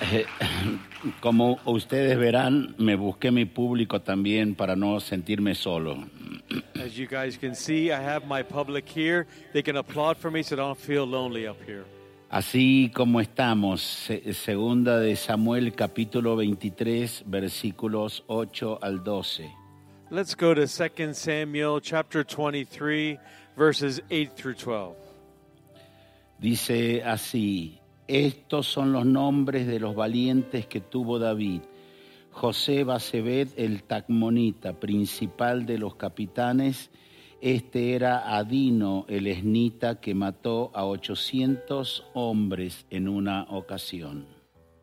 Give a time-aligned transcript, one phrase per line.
[0.00, 0.24] Eh,
[1.20, 5.96] Como ustedes verán, me busqué mi público también para no sentirme solo.
[6.74, 9.26] As you guys can see, I have my public here.
[9.54, 11.84] They can applaud for me so I don't feel lonely up here.
[12.30, 19.50] Así como estamos, se- segunda de Samuel capítulo 23 versículos 8 al 12.
[20.10, 23.18] Let's go to 2 Samuel chapter 23,
[23.56, 24.96] verses 8 through 12.
[26.38, 27.79] Dice así,
[28.10, 31.62] estos son los nombres de los valientes que tuvo David.
[32.32, 36.90] José Basebet el Tacmonita, principal de los capitanes.
[37.40, 44.26] Este era Adino el Esnita que mató a 800 hombres en una ocasión.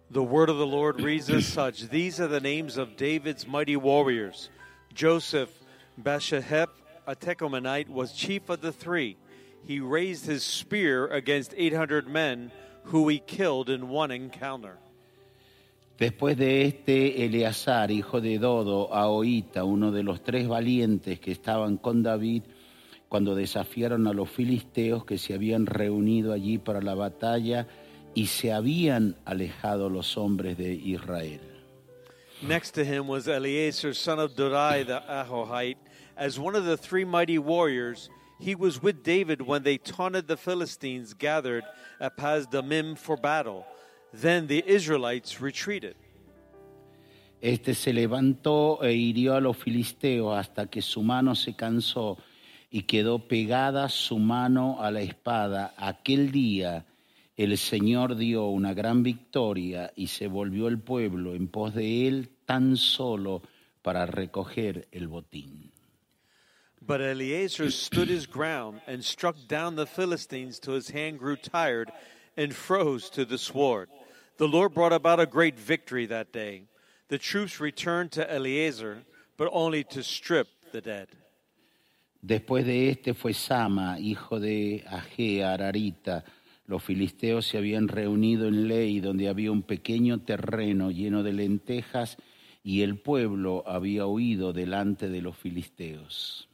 [0.09, 3.75] The word of the Lord reads as such These are the names of David's mighty
[3.75, 4.49] warriors.
[4.93, 5.49] Joseph
[6.01, 6.69] Bashahep,
[7.05, 9.17] a Tekomanite, was chief of the three.
[9.63, 12.51] He raised his spear against 800 men,
[12.91, 14.77] who he killed in one encounter.
[15.97, 21.77] Después de este, Eleazar, hijo de Dodo, Ahoita, uno de los tres valientes que estaban
[21.77, 22.43] con David
[23.09, 27.67] cuando desafiaron a los filisteos que se habían reunido allí para la batalla
[28.13, 31.41] y se habían alejado los hombres de Israel.
[32.41, 35.77] Next to him was Eleazar, son of Dorai the Ahohite.
[36.15, 40.37] As one of the three mighty warriors, he was with David when they taunted the
[40.37, 41.63] Philistines gathered
[41.99, 43.65] at Pasdamim for battle.
[44.13, 45.95] Then the Israelites retreated.
[47.39, 52.17] Este se levantó e hirió a los filisteos hasta que su mano se cansó
[52.71, 55.73] y quedó pegada su mano a la espada.
[55.77, 56.85] Aquel día
[57.35, 62.29] el Señor dio una gran victoria y se volvió el pueblo en pos de él
[62.45, 63.43] tan solo
[63.83, 65.66] para recoger el botín.
[66.87, 71.91] But Eleazar stood his ground and struck down the Philistines till his hand grew tired
[72.37, 73.89] and froze to the sword.
[74.37, 76.63] The Lord brought about a great victory that day.
[77.09, 79.03] The troops returned to Eleazar,
[79.35, 81.09] but only to strip the dead.
[82.25, 86.23] Después de este fue Sama, hijo de Agea, Ararita.
[86.67, 92.17] Los filisteos se habían reunido en Ley, donde había un pequeño terreno lleno de lentejas,
[92.63, 96.47] y el pueblo había huido delante de los filisteos.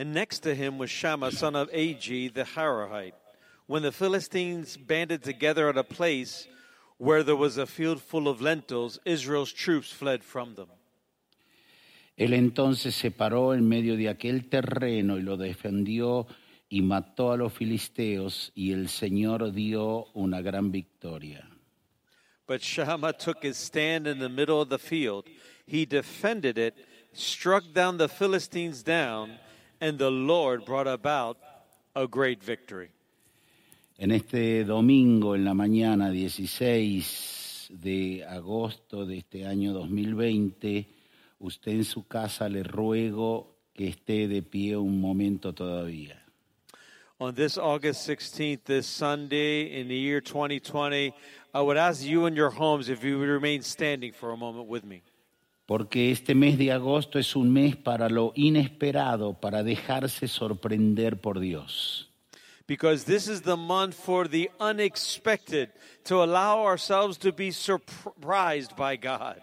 [0.00, 3.12] And next to him was Shammah, son of Ag, the Harahite.
[3.66, 6.48] When the Philistines banded together at a place
[6.96, 10.68] where there was a field full of lentils, Israel's troops fled from them.
[12.16, 16.26] Él entonces se paró en medio de aquel terreno y lo defendió
[16.70, 21.46] y mató a los filisteos, y el Señor dio una gran victoria.
[22.46, 25.26] But Shammah took his stand in the middle of the field.
[25.66, 26.74] He defended it,
[27.12, 29.38] struck down the Philistines down,
[29.80, 31.38] and the Lord brought about
[31.94, 32.90] a great victory.
[33.98, 40.86] En este domingo, en la mañana 16 de agosto de este año 2020,
[41.40, 46.16] usted en su casa le ruego que esté de pie un momento todavía.
[47.18, 51.12] On this August 16th, this Sunday in the year 2020,
[51.52, 54.68] I would ask you in your homes if you would remain standing for a moment
[54.68, 55.02] with me.
[55.70, 61.38] Porque este mes de agosto es un mes para lo inesperado, para dejarse sorprender por
[61.38, 62.10] Dios.
[62.66, 65.70] Because this is the month for the unexpected,
[66.02, 69.36] to allow ourselves to be surprised by God.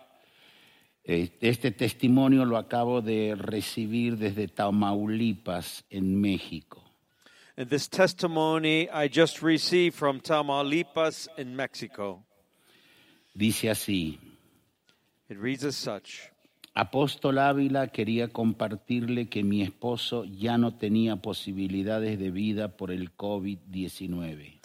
[1.05, 6.83] Eh, Este testimonio lo acabo de recibir desde Tamaulipas, en México.
[7.55, 12.25] And this testimony I just received from Tamaulipas in Mexico.
[13.33, 14.19] Dice así,
[15.29, 16.31] It reads as such
[16.77, 23.15] Apóstol Ávila quería compartirle que mi esposo ya no tenía posibilidades de vida por el
[23.15, 24.61] COVID-19.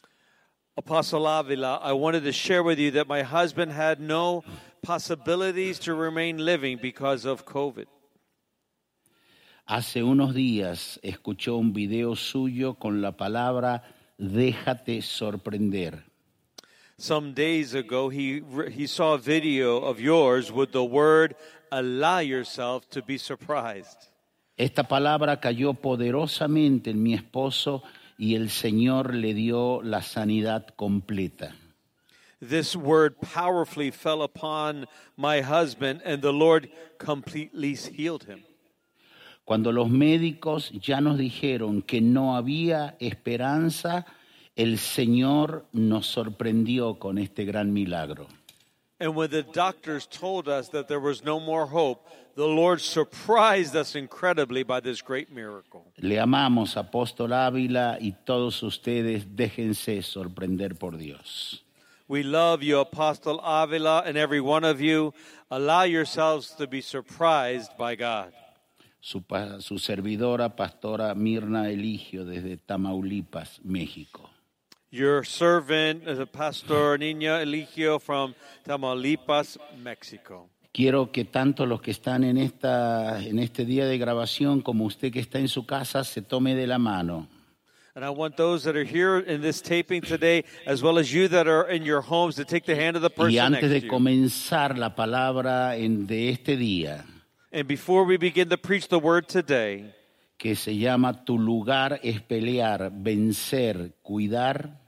[0.77, 4.45] Apostle Avila, I wanted to share with you that my husband had no
[4.83, 7.87] possibilities to remain living because of COVID.
[9.65, 13.85] Hace unos días escuchó un video suyo con la palabra
[14.19, 16.12] déjate sorprender.
[17.03, 21.35] Some days ago, he, he saw a video of yours with the word,
[21.73, 24.09] allow yourself to be surprised.
[24.57, 27.83] Esta palabra cayó poderosamente en mi esposo
[28.17, 31.53] y el Señor le dio la sanidad completa.
[32.41, 38.45] this word powerfully fell upon my husband, and the Lord completely healed him.
[39.45, 44.07] Cuando los médicos ya nos dijeron que no había esperanza,
[44.57, 48.27] el Señor nos sorprendió con este gran milagro.
[49.01, 53.75] And when the doctors told us that there was no more hope, the Lord surprised
[53.75, 55.85] us incredibly by this great miracle.
[55.99, 61.65] Le amamos, apóstol Ávila, y todos ustedes déjense sorprender por Dios.
[62.07, 65.15] We love you, Apostle Avila, and every one of you.
[65.51, 68.33] Allow yourselves to be surprised by God.
[69.01, 69.25] Su,
[69.59, 74.32] su servidora, pastora Mirna Eligio, desde Tamaulipas, México.
[74.95, 78.35] Your servant, uh, Pastor Nina Eligio from
[78.67, 80.51] Tamaulipas, Mexico.
[80.71, 85.11] Quiero que tanto los que están en, esta, en este día de grabación como usted
[85.11, 87.27] que está en su casa se tome de la mano
[87.95, 91.29] And I want those that are here in this taping today, as well as you
[91.29, 93.83] that are in your homes, to take the hand of the y person antes next
[93.83, 97.05] de comenzar la palabra en- de este día,
[97.53, 99.93] And before we begin to preach the word today,
[100.39, 104.81] que se llama Tu lugar es pelear, vencer, cuidar,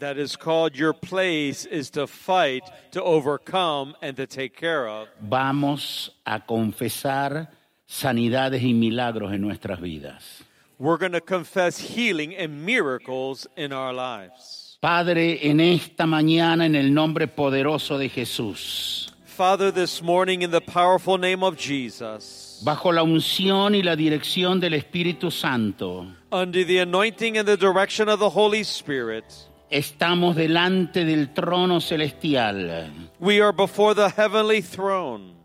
[0.00, 2.62] that is called Your Place is to fight,
[2.92, 5.08] to overcome, and to take care of.
[5.20, 7.48] vamos a confesar
[7.86, 10.42] sanidades y milagros en nuestras vidas.
[10.78, 14.78] We're going to confess healing and miracles in our lives.
[14.80, 20.60] Padre, en esta mañana, en el nombre poderoso de Jesús, Father, this morning in the
[20.60, 26.78] powerful name of Jesus, bajo la unción y la dirección del Espíritu Santo, under the
[26.78, 29.24] anointing and the direction of the Holy Spirit,
[29.70, 32.90] estamos delante del trono celestial.
[33.20, 35.36] we are before the heavenly throne.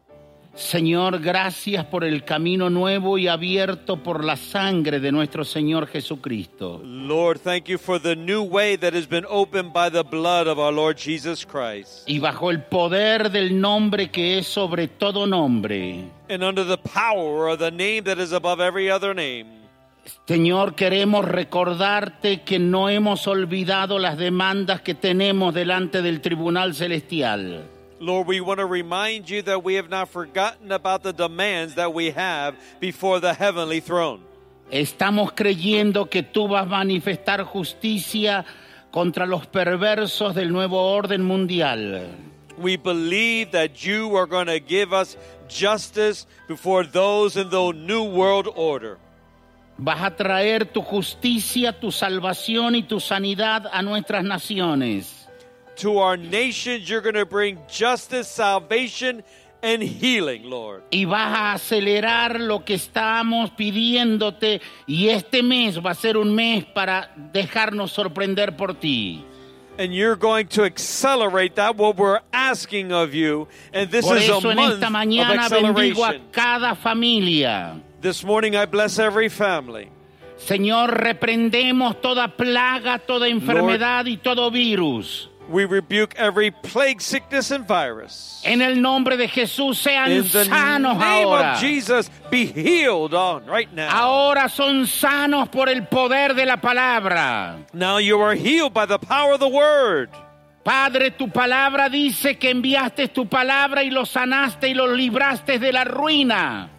[0.56, 6.80] Señor, gracias por el camino nuevo y abierto por la sangre de nuestro Señor Jesucristo.
[6.84, 10.60] Lord, thank you for the new way that has been opened by the blood of
[10.60, 12.04] our Lord Jesus Christ.
[12.08, 17.48] Y bajo el poder del nombre que es sobre todo nombre, And under the power
[17.50, 19.63] of the name that is above every other name.
[20.28, 27.70] Señor, queremos recordarte que no hemos olvidado las demandas que tenemos delante del Tribunal Celestial.
[28.00, 31.94] Lord, we want to remind you that we have not forgotten about the demands that
[31.94, 34.20] we have before the heavenly throne.
[34.70, 38.44] Estamos creyendo que tú vas a manifestar justicia
[38.92, 42.10] contra los perversos del nuevo orden mundial.
[42.58, 45.18] We believe that you are going to give us
[45.48, 48.98] justice before those in the new world order.
[49.78, 55.28] Vas a traer tu justicia, tu salvación y tu sanidad a nuestras naciones.
[55.78, 59.24] To our nations, you're going to bring justice, salvation,
[59.64, 60.84] and healing, Lord.
[60.92, 66.36] Y vas a acelerar lo que estamos pidiéndote y este mes va a ser un
[66.36, 69.26] mes para dejarnos sorprender por ti.
[69.80, 73.48] And you're going to accelerate that what we're asking of you.
[73.74, 76.32] And this Por is a eso en month esta of mañana bendigo a acceleration.
[76.32, 77.82] cada familia.
[78.04, 79.88] This morning, I bless every family.
[80.36, 85.30] Señor, reprendemos toda plaga, toda enfermedad y todo virus.
[85.48, 88.42] We rebuke every plague, sickness, and virus.
[88.44, 91.54] En el nombre de Jesús sean In the sanos name ahora.
[91.54, 93.88] of Jesus, be healed on right now.
[93.90, 97.66] Ahora son sanos por el poder de la palabra.
[97.72, 100.10] Now you are healed by the power of the word.
[100.66, 105.72] Padre, tu palabra dice que enviaste tu palabra y los sanaste y los libraste de
[105.72, 106.70] la ruina.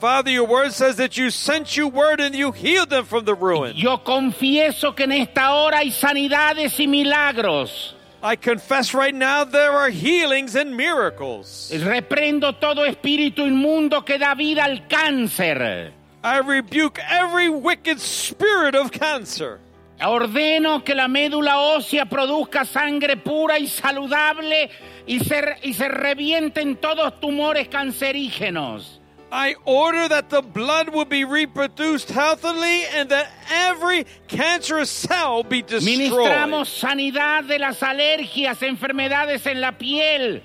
[0.00, 3.34] Father, your word says that you sent your word and you healed them from the
[3.34, 3.76] ruin.
[3.76, 7.94] Yo confieso que en esta hora hay sanidades y milagros.
[8.22, 11.70] I confess right now there are healings and miracles.
[11.74, 15.92] Reprendo todo espíritu inmundo que da vida al cáncer.
[16.24, 19.58] I rebuke every wicked spirit of cancer.
[20.00, 24.70] Ordeno que la médula ósea produzca sangre pura y saludable
[25.06, 28.99] y se, y se revienten todos tumores cancerígenos.
[29.32, 35.62] I order that the blood will be reproduced healthily and that every cancerous cell be
[35.62, 35.98] destroyed.
[35.98, 40.42] Ministramos sanidad de las alergias, enfermedades en la piel.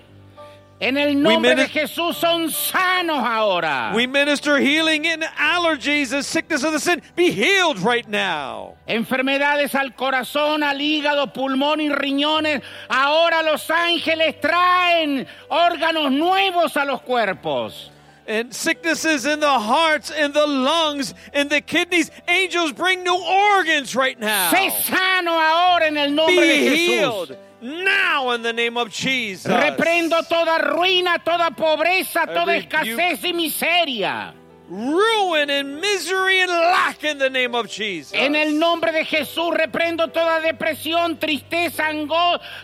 [0.77, 3.93] En el nombre de Jesús son sanos ahora.
[3.95, 7.01] We minister healing in allergies and sickness of the sin.
[7.15, 8.75] Be healed right now.
[8.85, 12.61] Enfermedades al corazón, al hígado, pulmón y riñones.
[12.89, 17.91] Ahora los ángeles traen órganos nuevos a los cuerpos.
[18.27, 22.09] And sicknesses in the hearts, in the lungs, in the kidneys.
[22.27, 24.51] Angels bring new organs right now.
[24.51, 26.87] Sé sano ahora en el nombre de Be Jesús.
[26.87, 29.51] healed now in the name of Jesus.
[29.51, 34.33] Reprendo toda ruina, toda pobreza, toda escasez y miseria.
[34.67, 38.13] ruin and misery and lack in the name of Jesus.
[38.13, 41.83] En el nombre de Jesús reprendo toda depresión, tristeza,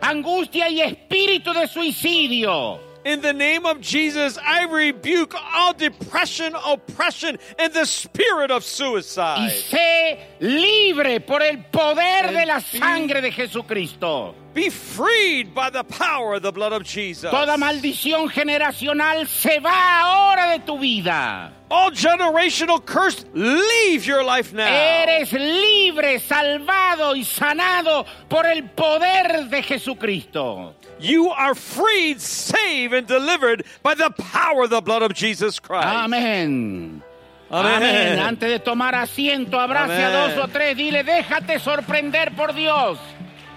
[0.01, 2.90] angustia y espíritu de suicidio.
[3.03, 8.65] In the name of Jesus, I rebuke all depression, oppression, and the spirit of Y
[8.67, 9.51] suicide.
[9.51, 14.35] sé libre por el poder And de la be- sangre de Jesucristo.
[14.53, 17.31] Be freed by the power of the blood of Jesus.
[17.31, 21.51] Toda maldición generacional se va ahora de tu vida.
[21.71, 24.67] All generational curse, leave your life now.
[24.67, 30.75] Eres libre, salvado y sanado por el poder de Jesucristo.
[31.01, 35.87] You are freed, saved, and delivered by the power of the blood of Jesus Christ.
[35.87, 37.01] Amén.
[37.49, 38.19] Amén.
[38.19, 42.97] Antes de tomar asiento, abrace a dos o tres, dile, déjate sorprender por Dios.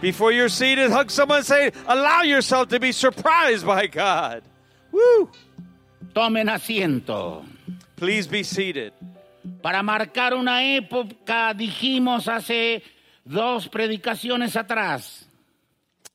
[0.01, 4.43] Before you're seated, hug someone and say, allow yourself to be surprised by God.
[4.91, 5.31] Woo!
[6.13, 7.45] Tomen asiento.
[7.97, 8.93] Please be seated.
[9.63, 12.83] Para marcar una época, dijimos hace
[13.25, 15.27] dos predicaciones atrás,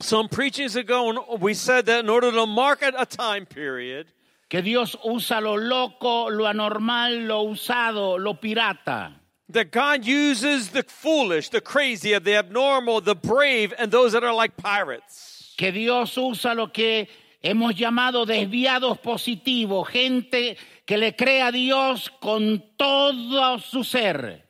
[0.02, 4.08] Some preachings ago, we said that in order to mark a time period,
[4.50, 9.14] que Dios usa lo loco, lo anormal, lo usado, lo pirata.
[9.50, 14.34] that God uses the foolish, the crazy, the abnormal, the brave, and those that are
[14.34, 15.54] like pirates.
[15.58, 17.08] que Dios usa lo que
[17.44, 24.49] hemos llamado desviados positivos, gente que le cree a Dios con todo su ser.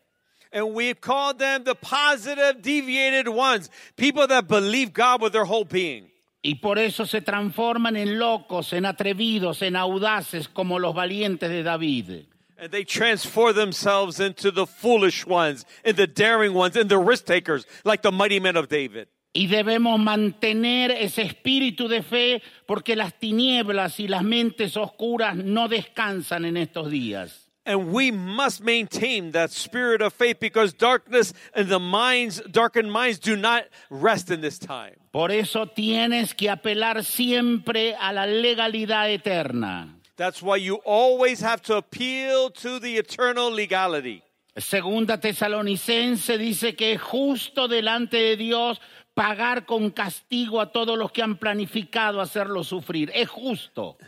[0.51, 5.65] And we've called them the positive, deviated ones, people that believe God with their whole
[5.65, 6.09] being.
[6.41, 11.63] Y por eso se transforman en locos, en atrevidos, en audaces como los valientes de
[11.63, 12.25] David.
[12.57, 17.25] And they transform themselves into the foolish ones, and the daring ones, and the risk
[17.25, 19.07] takers, like the mighty men of David.
[19.33, 25.67] Y debemos mantener ese espíritu de fe porque las tinieblas y las mentes oscuras no
[25.67, 27.48] descansan en estos días.
[27.69, 33.19] And we must maintain that spirit of faith because darkness and the minds, darkened minds,
[33.19, 34.95] do not rest in this time.
[35.11, 39.93] Por eso tienes que apelar siempre a la legalidad eterna.
[40.15, 44.23] That's why you always have to appeal to the eternal legality.
[44.57, 48.81] Segunda Tesalonicense dice que es justo delante de Dios
[49.13, 53.11] pagar con castigo a todos los que han planificado hacerlo sufrir.
[53.13, 53.99] Es justo.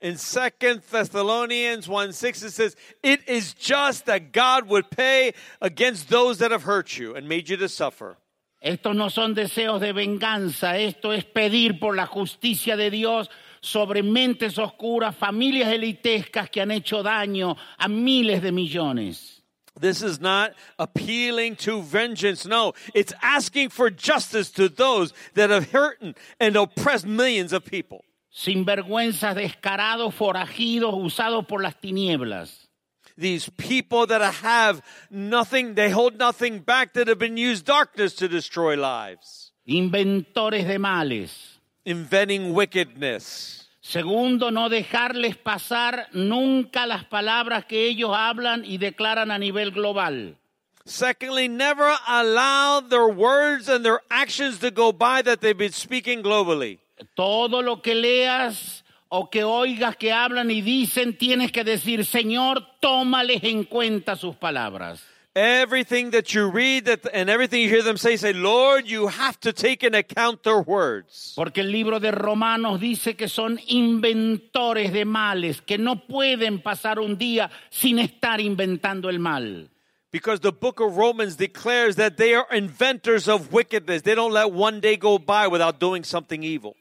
[0.00, 6.08] In Second Thessalonians 1 6, it says, It is just that God would pay against
[6.08, 8.18] those that have hurt you and made you to suffer.
[8.62, 13.28] Estos no son deseos de venganza, esto es pedir por la justicia de Dios
[13.60, 19.42] sobre mentes oscuras, familias elitescas que han hecho daño a miles de millones.
[19.78, 22.46] This is not appealing to vengeance.
[22.46, 26.02] No, it's asking for justice to those that have hurt
[26.40, 28.02] and oppressed millions of people.
[28.36, 32.68] Sinvergüenzas descarados, forajidos, usados por las tinieblas.
[33.16, 38.28] These people that have nothing, they hold nothing back, that have been used darkness to
[38.28, 41.60] destroy lives, inventores de males.
[41.86, 43.70] inventing wickedness.
[43.80, 50.36] Segundo, no dejarles pasar nunca las palabras que ellos hablan y declaran a nivel global.
[50.84, 56.22] Secondly, never allow their words and their actions to go by that they've been speaking
[56.22, 56.80] globally.
[57.14, 62.66] Todo lo que leas o que oigas que hablan y dicen, tienes que decir, Señor,
[62.80, 65.02] tómales en cuenta sus palabras.
[65.34, 69.38] Everything that you read that, and everything you hear them say, say, Lord, you have
[69.40, 71.34] to take into account their words.
[71.36, 76.98] Porque el libro de Romanos dice que son inventores de males, que no pueden pasar
[76.98, 79.68] un día sin estar inventando el mal.
[80.10, 84.00] Because the book of Romans declares that they are inventors of wickedness.
[84.00, 86.74] They don't let one day go by without doing something evil.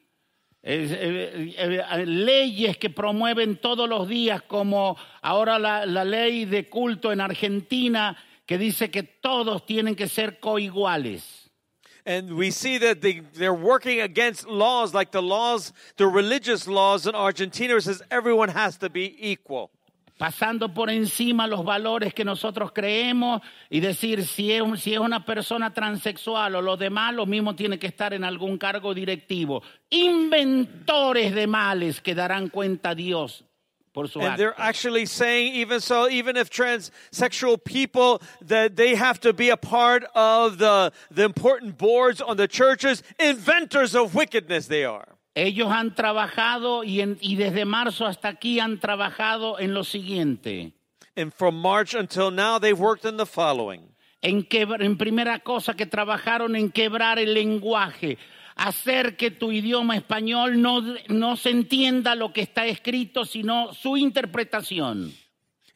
[0.68, 6.68] Eh, eh, eh, leyes que promueven todos los días, como ahora la, la ley de
[6.68, 8.18] culto en Argentina,
[8.48, 11.52] que dice que todos tienen que ser coiguales.
[12.04, 17.06] And we see that they, they're working against laws like the laws, the religious laws
[17.06, 19.70] in Argentina, it says everyone has to be equal.
[20.18, 25.26] Pasando por encima los valores que nosotros creemos y decir si es, si es una
[25.26, 29.62] persona transexual o los demás, lo mismo tiene que estar en algún cargo directivo.
[29.90, 33.44] Inventores de males que darán cuenta a Dios
[33.96, 39.20] por su And they're actually saying, even so, even if transsexual people, that they have
[39.22, 44.68] to be a part of the, the important boards on the churches, inventors of wickedness
[44.68, 45.15] they are.
[45.36, 50.72] Ellos han trabajado y, en- y desde marzo hasta aquí han trabajado en lo siguiente.
[51.18, 53.82] And from March until now, they've worked in the following.
[54.22, 58.18] En, quebr- en primera cosa que trabajaron en quebrar el lenguaje,
[58.56, 63.98] hacer que tu idioma español no, no se entienda lo que está escrito, sino su
[63.98, 65.14] interpretación.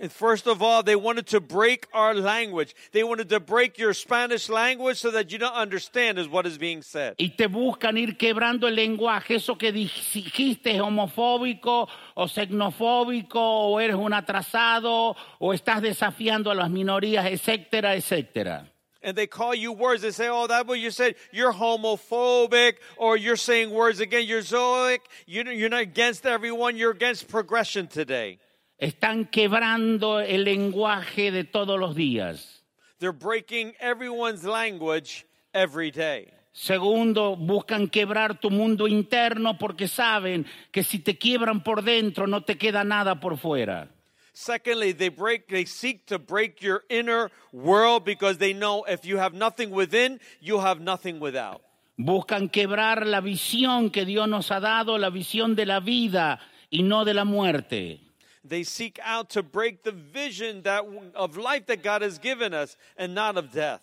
[0.01, 2.73] And first of all, they wanted to break our language.
[2.93, 6.57] They wanted to break your Spanish language so that you don't understand is what is
[6.57, 7.15] being said.
[7.19, 9.35] Y te buscan ir quebrando el lenguaje.
[9.35, 16.55] Eso que dijiste es homofóbico o xenofóbico o eres un atrasado o estás desafiando a
[16.55, 18.67] las minorías, etcétera, etcétera.
[19.01, 20.01] And they call you words.
[20.01, 21.15] They say, oh, that what you said.
[21.31, 24.25] You're homophobic, or you're saying words again.
[24.27, 24.99] You're zoic.
[25.25, 26.75] You're not against everyone.
[26.77, 28.39] You're against progression today.
[28.79, 32.63] Están quebrando el lenguaje de todos los días.
[32.99, 36.31] They're breaking everyone's language every day.
[36.53, 42.43] Segundo, buscan quebrar tu mundo interno porque saben que si te quiebran por dentro no
[42.43, 43.89] te queda nada por fuera.
[44.33, 49.17] Secondly, they break, they seek to break your inner world because they know if you
[49.17, 51.61] have nothing within, you have nothing without.
[51.97, 56.83] Buscan quebrar la visión que Dios nos ha dado, la visión de la vida y
[56.83, 58.08] no de la muerte.
[58.43, 62.77] They seek out to break the vision that of life that God has given us
[62.97, 63.81] and not of death.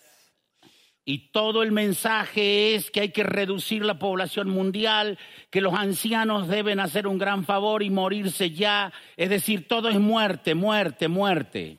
[1.09, 5.17] Y todo el mensaje es que hay que reducir la población mundial,
[5.51, 8.93] que los ancianos deben hacer un gran favor y morirse ya.
[9.17, 11.79] Es decir, todo es muerte, muerte, muerte.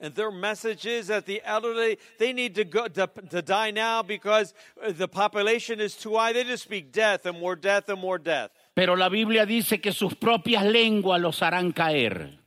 [0.00, 4.02] And their message is that the elderly they need to go to, to die now
[4.02, 4.52] because
[4.86, 6.32] the population is too high.
[6.32, 8.50] They just speak death and more death and more death.
[8.74, 12.38] Pero la Biblia dice que sus propias lenguas los harán caer.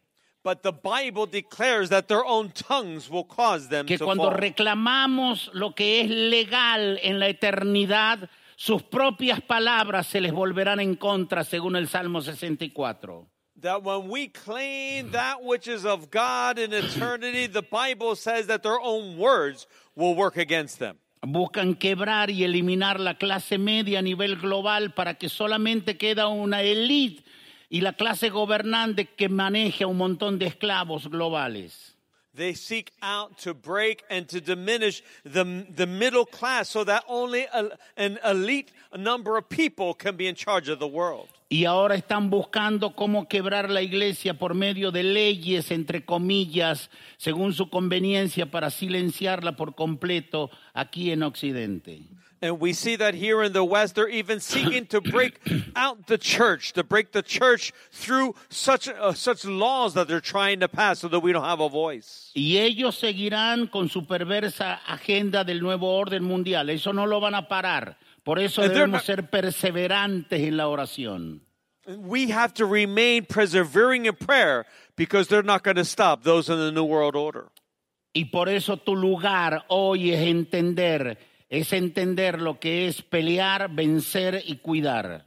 [0.43, 4.37] But the Bible declares that their own tongues will cause them Que to cuando fall.
[4.39, 10.95] reclamamos lo que es legal en la eternidad, sus propias palabras se les volverán en
[10.95, 13.27] contra, según el Salmo 64.
[13.59, 18.61] that when we claim that which is of God in eternity, the Bible says that
[18.61, 19.65] their own words
[19.95, 20.97] will work against them.
[21.21, 26.61] Buscan quebrar y eliminar la clase media a nivel global para que solamente queda una
[26.61, 27.23] élite
[27.69, 31.95] y la clase gobernante que maneja un montón de esclavos globales.
[32.33, 37.47] They seek out to break and to diminish the, the middle class so that only
[37.51, 41.29] a, an elite number of people can be in charge of the world.
[41.49, 47.53] Y ahora están buscando cómo quebrar la iglesia por medio de leyes, entre comillas, según
[47.53, 52.03] su conveniencia, para silenciarla por completo aquí en Occidente.
[52.39, 55.39] And we see that here in the West, they're even seeking to break
[55.75, 60.59] out the church, to break the church through such, uh, such laws that they're trying
[60.59, 62.31] to pass so that we don't have a voice.
[62.35, 66.69] Y ellos seguirán con su perversa agenda del nuevo orden mundial.
[66.69, 67.97] Eso no lo van a parar.
[68.27, 71.39] Por eso And debemos ser perseverantes en la oración.
[71.87, 74.65] We have to remain persevering in prayer
[74.97, 77.45] because they're not going to stop those in the New World Order.
[78.13, 81.17] Y por eso tu lugar hoy es entender,
[81.49, 85.21] es entender lo que es pelear, vencer y cuidar.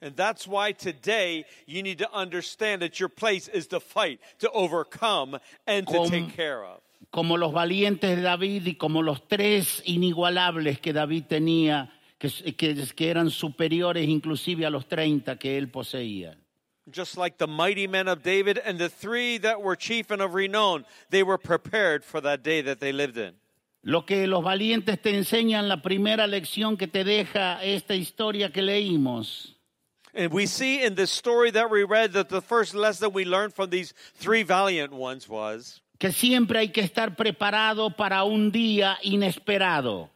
[0.00, 4.50] And that's why today you need to understand that your place is to fight, to
[4.52, 6.80] overcome, and to Com- take care of.
[7.12, 11.90] como los valientes de David y como los tres inigualables que David tenía,
[12.20, 16.36] que, que- que eran superiores inclusive a los 30 que él poseía.
[16.92, 20.34] Just like the mighty men of David and the three that were chief and of
[20.34, 23.34] renown, they were prepared for that day that they lived in.
[23.82, 28.60] Lo que los valientes te enseñan, la primera lección que te deja esta historia que
[28.62, 29.56] leímos,
[30.12, 33.54] And we see in this story that we read that the first lesson we learned
[33.54, 38.98] from these three valiant ones was que siempre hay que estar preparado para un día
[39.02, 40.10] inesperado.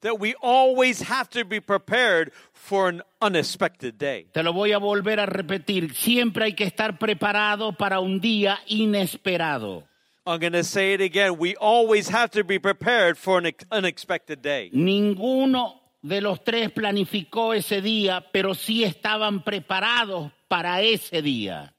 [0.00, 4.26] That we always have to be prepared for an unexpected day.
[4.32, 8.58] Te lo voy a volver a repetir, siempre hay que estar preparado para un día
[8.66, 9.84] inesperado.
[10.26, 11.38] I'm going to say it again.
[11.38, 14.70] We always have to be prepared for an unexpected day.
[14.74, 21.72] Ninguno de los tres planificó ese día, pero sí estaban preparados para ese día.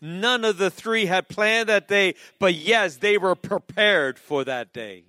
[0.00, 4.72] None of the three had planned that day, but yes, they were prepared for that
[4.72, 5.05] day.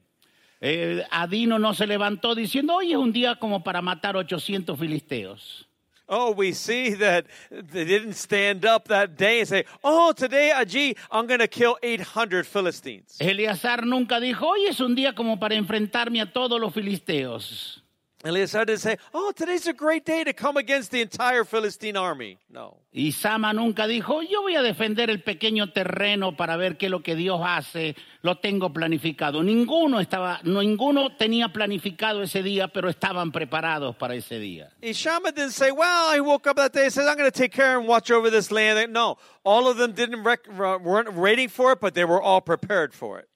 [0.60, 5.68] Eh, Adino no se levantó diciendo, hoy es un día como para matar 800 filisteos.
[6.10, 10.96] Oh, we see that they didn't stand up that day and say, Oh, today, Aji,
[11.12, 13.18] I'm going to kill 800 Philistines.
[13.20, 17.84] Eleazar nunca dijo, hoy es un día como para enfrentarme a todos los filisteos.
[18.28, 22.38] Eleazar didn't say, Oh, today's a great day to come against the entire Philistine army.
[22.50, 22.78] No.
[22.92, 26.92] Y Sama nunca dijo, yo voy a defender el pequeño terreno para ver qué es
[26.92, 29.44] lo que Dios hace, lo tengo planificado.
[29.44, 34.70] Ninguno estaba, no, ninguno tenía planificado ese día, pero estaban preparados para ese día.
[34.82, 37.52] Ishama didn't say, Well, I woke up that day and said, I'm going to take
[37.52, 38.92] care and watch over this land.
[38.92, 42.94] No, all of them didn't rec- weren't waiting for it, but they were all prepared
[42.94, 43.30] for it.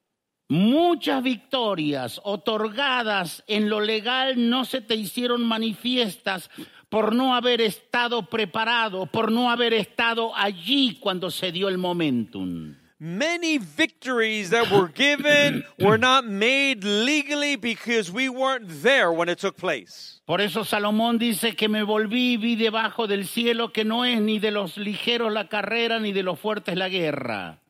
[0.51, 6.49] Muchas victorias otorgadas en lo legal no se te hicieron manifiestas
[6.89, 12.75] por no haber estado preparado, por no haber estado allí cuando se dio el momentum.
[12.99, 19.39] Many victories that were given were not made legally because we weren't there when it
[19.39, 20.19] took place.
[20.25, 24.19] Por eso Salomón dice que me volví y vi debajo del cielo que no es
[24.19, 27.61] ni de los ligeros la carrera ni de los fuertes la guerra.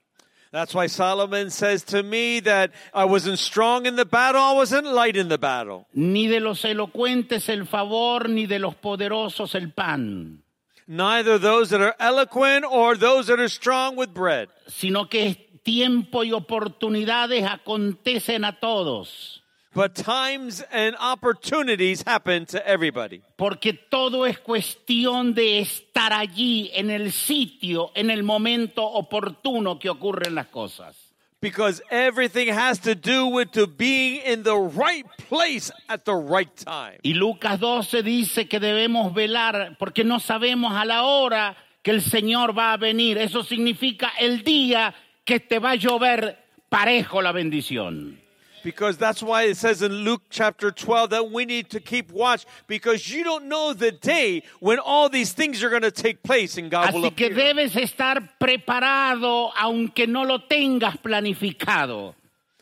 [0.52, 4.86] That's why Solomon says to me that I wasn't strong in the battle, I wasn't
[4.86, 5.88] light in the battle.
[5.94, 10.44] Ni de los elocuentes el favor, ni de los poderosos el pan,
[10.88, 14.50] Neither those that are eloquent or those that are strong with bread.
[14.68, 19.40] sino que tiempo y oportunidades acontecen a todos.
[19.74, 23.22] But times and opportunities happen to everybody.
[23.38, 29.90] Porque todo es cuestión de estar allí, en el sitio, en el momento oportuno que
[29.90, 30.96] ocurren las cosas.
[31.40, 36.54] Because everything has to do with to being in the right place at the right
[36.56, 37.00] time.
[37.02, 42.02] Y Lucas 12 dice que debemos velar porque no sabemos a la hora que el
[42.02, 43.18] Señor va a venir.
[43.18, 46.38] Eso significa el día que te va a llover
[46.70, 48.21] parejo la bendición.
[48.63, 52.45] Because that's why it says in Luke chapter 12 that we need to keep watch
[52.67, 56.58] because you don't know the day when all these things are going to take place
[56.58, 57.54] and God will Así que appear.
[57.56, 62.13] debes estar preparado aunque no lo tengas planificado.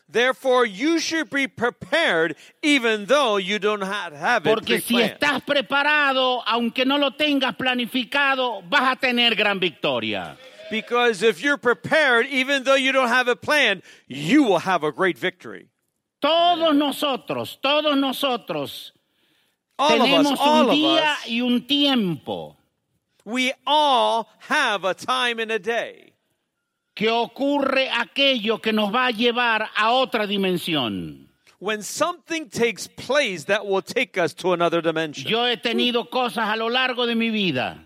[0.08, 5.40] Therefore, you should be prepared even though you don't ha- have it Porque si estás
[5.44, 10.36] preparado, aunque no lo tengas planificado, vas a tener gran victoria.
[10.68, 14.90] Because if you're prepared, even though you don't have it planned, you will have a
[14.92, 15.69] great victory.
[16.20, 18.92] Todos nosotros, todos nosotros
[19.78, 22.56] All tenemos us, un día y un tiempo
[23.24, 26.12] we all have a time and a day.
[26.94, 31.26] que ocurre aquello que nos va a llevar a otra dimensión.
[31.58, 35.30] When something takes place that will take us to another dimension.
[35.30, 37.78] Yo he tenido cosas a lo largo de mi vida.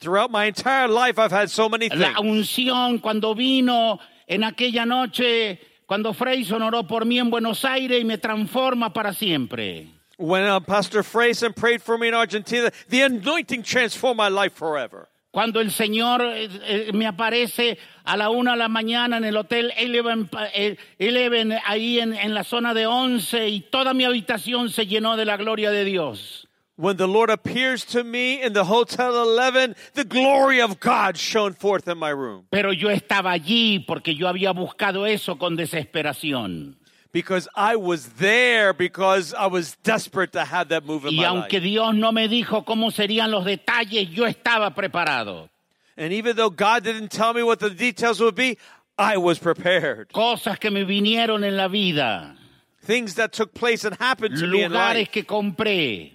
[0.00, 2.20] Throughout my entire life, I've had so many La things.
[2.20, 8.04] unción cuando vino en aquella noche, cuando Freyson oró por mí en Buenos Aires y
[8.04, 9.86] me transforma para siempre.
[10.18, 15.08] When uh, Pastor Freyson prayed for me in Argentina, the anointing transformed my life forever.
[15.30, 19.36] Cuando el Señor eh, eh, me aparece a la una de la mañana en el
[19.36, 24.68] hotel Eleven, eh, Eleven, ahí en, en la zona de Once y toda mi habitación
[24.68, 26.47] se llenó de la gloria de Dios.
[26.78, 31.52] When the Lord appears to me in the Hotel 11, the glory of God shone
[31.54, 32.46] forth in my room.
[32.52, 36.76] Pero yo estaba allí porque yo había buscado eso con desesperación.
[37.10, 41.24] Because I was there because I was desperate to have that move in Y my
[41.24, 41.64] aunque life.
[41.64, 45.48] Dios no me dijo cómo serían los detalles, yo estaba preparado.
[45.96, 48.56] And even though God didn't tell me what the details would be,
[48.96, 50.12] I was prepared.
[50.12, 52.36] Cosas que me vinieron en la vida,
[52.84, 56.12] Things that took place and happened to me in lugares life, que compré,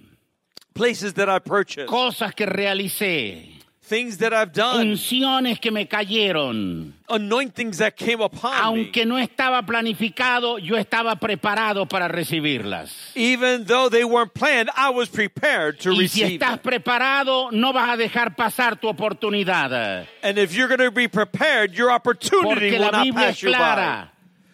[0.73, 3.49] places that I purchased, cosas que realicé,
[3.81, 6.93] things that I've done, unciones que me cayeron.
[7.09, 8.81] anointings that came upon me.
[8.86, 12.91] Aunque no estaba planificado, yo estaba preparado para recibirlas.
[13.15, 16.71] Even though they weren't planned, I was prepared to Y si receive estás them.
[16.71, 20.07] preparado, no vas a dejar pasar tu oportunidad.
[20.23, 23.43] And if you're going to be prepared, your opportunity Porque will la not pass es
[23.43, 23.57] you by.
[23.57, 24.09] clara.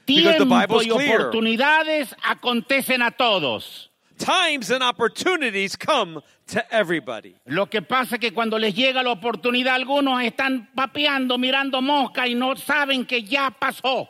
[0.06, 1.20] Because the Tiempo Bible's y clear.
[1.20, 3.89] oportunidades acontecen a todos.
[4.20, 7.36] Times and opportunities come to everybody.
[7.48, 12.28] Lo que pasa es que cuando les llega la oportunidad, algunos están papeando, mirando mosca
[12.28, 14.08] y no saben que ya pasó.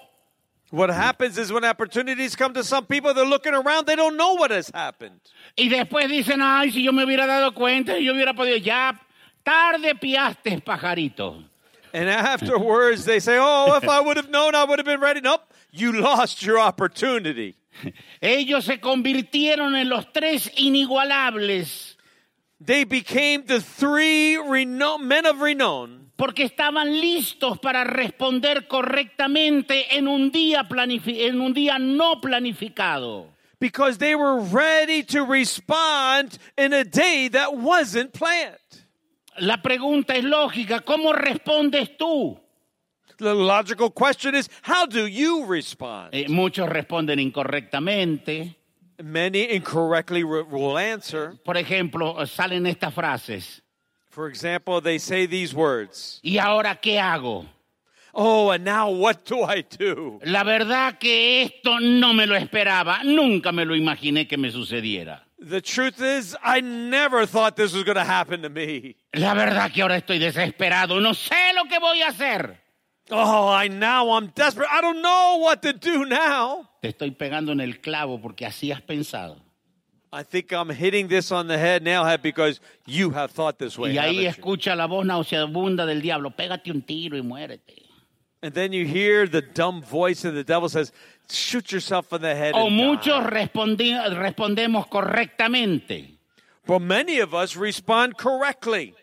[0.72, 4.34] What happens is when opportunities come to some people, they're looking around, they don't know
[4.34, 5.20] what has happened.
[5.56, 9.00] Y después dicen, ay, si yo me hubiera dado cuenta, yo hubiera podido, ya
[9.44, 11.44] tarde piaste, pajarito.
[11.94, 15.22] And afterwards, they say, Oh, if I would have known, I would have been ready.
[15.22, 15.42] Nope,
[15.72, 17.56] you lost your opportunity.
[18.22, 21.98] Ellos se convirtieron en los tres inigualables
[22.64, 30.32] They became the three men of renown porque estaban listos para responder correctamente en un
[30.32, 33.28] día, en un día no planificado.
[33.62, 38.58] because they were ready to respond in a day that wasn't planned.
[39.40, 42.38] La pregunta es lógica, ¿cómo respondes tú?
[43.20, 46.10] The logical question is, how do you respond?
[46.14, 48.56] Eh, muchos responden incorrectamente.
[49.04, 51.38] Many incorrectly re- will answer.
[51.44, 53.62] Por ejemplo, salen estas frases.
[54.10, 57.46] For example, they say these words ¿Y ahora qué hago?
[58.14, 60.20] Oh, and now what do I do?
[60.26, 65.22] La verdad que esto no me lo esperaba, nunca me lo imaginé que me sucediera.
[65.40, 68.96] The truth is, I never thought this was going to happen to me.
[69.14, 72.58] La verdad que ahora estoy desesperado, no sé lo que voy a hacer.
[73.12, 74.68] Oh, I now I'm desperate.
[74.72, 76.70] I don't know what to do now.
[76.82, 79.38] Te estoy pegando en el clavo porque así has pensado.
[80.12, 83.92] I think I'm hitting this on the head now because you have thought this way.
[83.92, 84.30] Y ahí haven't you?
[84.30, 87.86] escucha la voz nauseabunda del diablo, pégate un tiro y muérete.
[88.42, 90.94] And then you hear the dumb voice of the devil says,
[91.30, 92.54] shoot yourself in the head.
[92.56, 96.18] O and muchos die." respondi- respondemos correctamente.
[96.66, 98.96] But many of us respond correctly.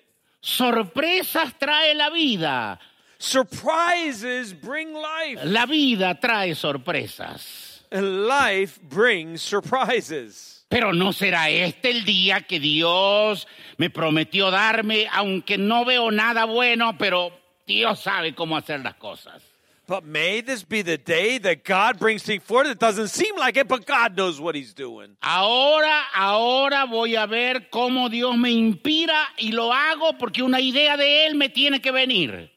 [0.42, 2.78] Sorpresas trae la vida.
[3.18, 7.82] Surprises bring life, La vida trae sorpresas.
[7.90, 10.64] and life brings surprises.
[10.68, 13.46] Pero no será este el día que Dios
[13.78, 17.30] me prometió darme, aunque no veo nada bueno, pero
[17.66, 19.42] Dios sabe cómo hacer las cosas.
[19.88, 22.66] But may this be the day that God brings things forth.
[22.66, 25.16] It doesn't seem like it, but God knows what He's doing.
[25.22, 30.96] Ahora, ahora voy a ver cómo Dios me inspira y lo hago porque una idea
[30.96, 32.50] de Él me tiene que venir.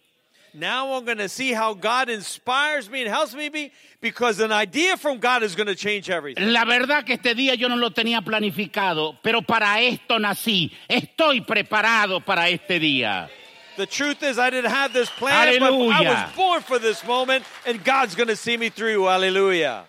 [0.60, 4.52] Now I'm going to see how God inspires me and helps me be, because an
[4.52, 6.52] idea from God is going to change everything.
[6.52, 10.72] La verdad que este día yo no lo tenía planificado, pero para esto nací.
[10.90, 13.30] Estoy preparado para este día.
[13.78, 17.46] The truth is, I didn't have this plan, but I was born for this moment,
[17.66, 19.06] and God's going to see me through.
[19.06, 19.86] Hallelujah.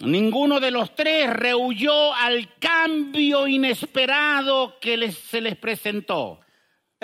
[0.00, 6.40] Ninguno de los tres rehuyó al cambio inesperado que les- se les presentó.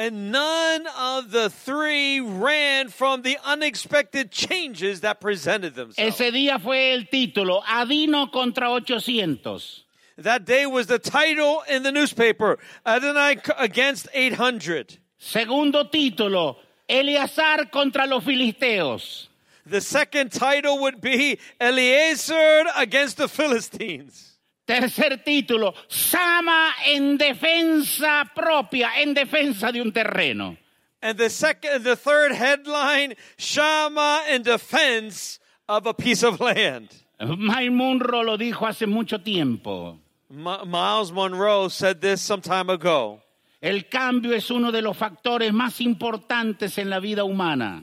[0.01, 6.19] And none of the three ran from the unexpected changes that presented themselves.
[6.19, 9.85] Ese día fue el título, Adino contra 800.
[10.17, 14.97] That day was the title in the newspaper Adonai against 800.
[15.19, 16.57] Segundo título,
[16.89, 19.29] Eleazar contra los filisteos.
[19.67, 24.30] The second title would be Eliezer against the Philistines.
[24.71, 30.57] Tercer título, Sama en defensa propia, en defensa de un terreno.
[31.03, 36.89] And the second, the third headline, Shama in defense of a piece of land.
[37.21, 39.99] Mike Munro lo dijo hace mucho tiempo.
[40.31, 43.21] M- Miles Monroe said this some time ago.
[43.61, 47.83] El cambio es uno de los factores más importantes en la vida humana.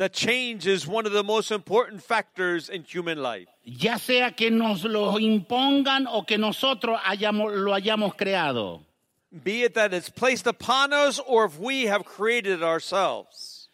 [0.00, 3.48] That change is one of the most important factors in human life.
[3.66, 8.80] ya sea que nos lo impongan o que nosotros hayamos, lo hayamos creado.
[9.30, 13.68] Be it that it's placed upon us or if we have created it ourselves.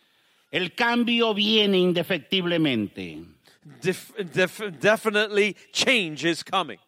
[0.53, 3.25] El cambio viene indefectiblemente.
[3.81, 6.79] Def- def- definitely change is coming.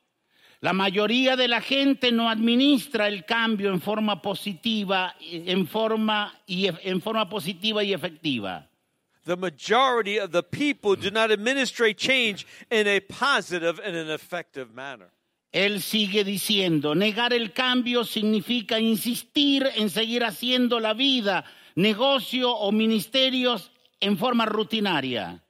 [0.61, 6.67] La mayoría de la gente no administra el cambio en forma positiva, en forma, y,
[6.83, 8.69] en forma positiva y efectiva.
[9.29, 14.75] The majority of the people do not administrate change in a positive and an effective
[14.75, 15.11] manner.
[15.53, 21.45] Él sigue diciendo, negar el cambio significa insistir en seguir haciendo la vida,
[21.77, 25.43] negocio o ministerios en forma rutinaria.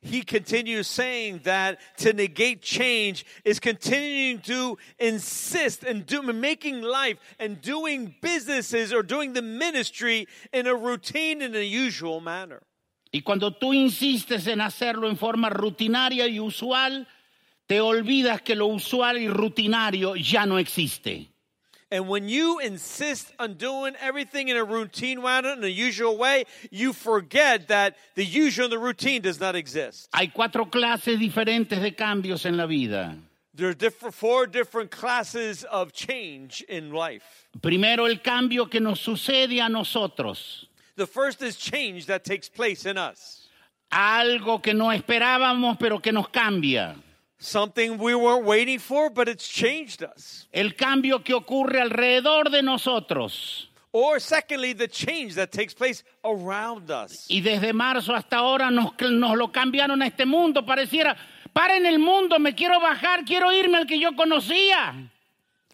[0.00, 7.18] He continues saying that to negate change is continuing to insist and do, making life
[7.38, 12.62] and doing businesses or doing the ministry in a routine and a usual manner.
[13.12, 17.06] Y cuando tú insistes en hacerlo en forma rutinaria y usual,
[17.66, 21.28] te olvidas que lo usual y rutinario ya no existe.
[21.90, 26.46] And when you insist on doing everything in a routine manner, in a usual way,
[26.70, 30.08] you forget that the usual and the routine does not exist.
[30.14, 33.18] Hay cuatro clases diferentes de cambios en la vida.
[33.54, 37.46] There are different, four different classes of change in life.
[37.60, 40.68] Primero, el cambio que nos sucede a nosotros.
[40.96, 43.48] The first is change that takes place in us.
[43.90, 46.96] Algo que no esperábamos, pero que nos cambia.
[47.38, 50.46] Something we weren't waiting for, but it's changed us.
[50.52, 53.68] El cambio que ocurre alrededor de nosotros.
[53.92, 57.26] Or secondly, the change that takes place around us.
[57.28, 60.64] Y desde marzo hasta ahora nos, nos lo cambiaron a este mundo.
[60.64, 61.16] Pareciera,
[61.52, 65.10] paren el mundo, me quiero bajar, quiero irme al que yo conocía.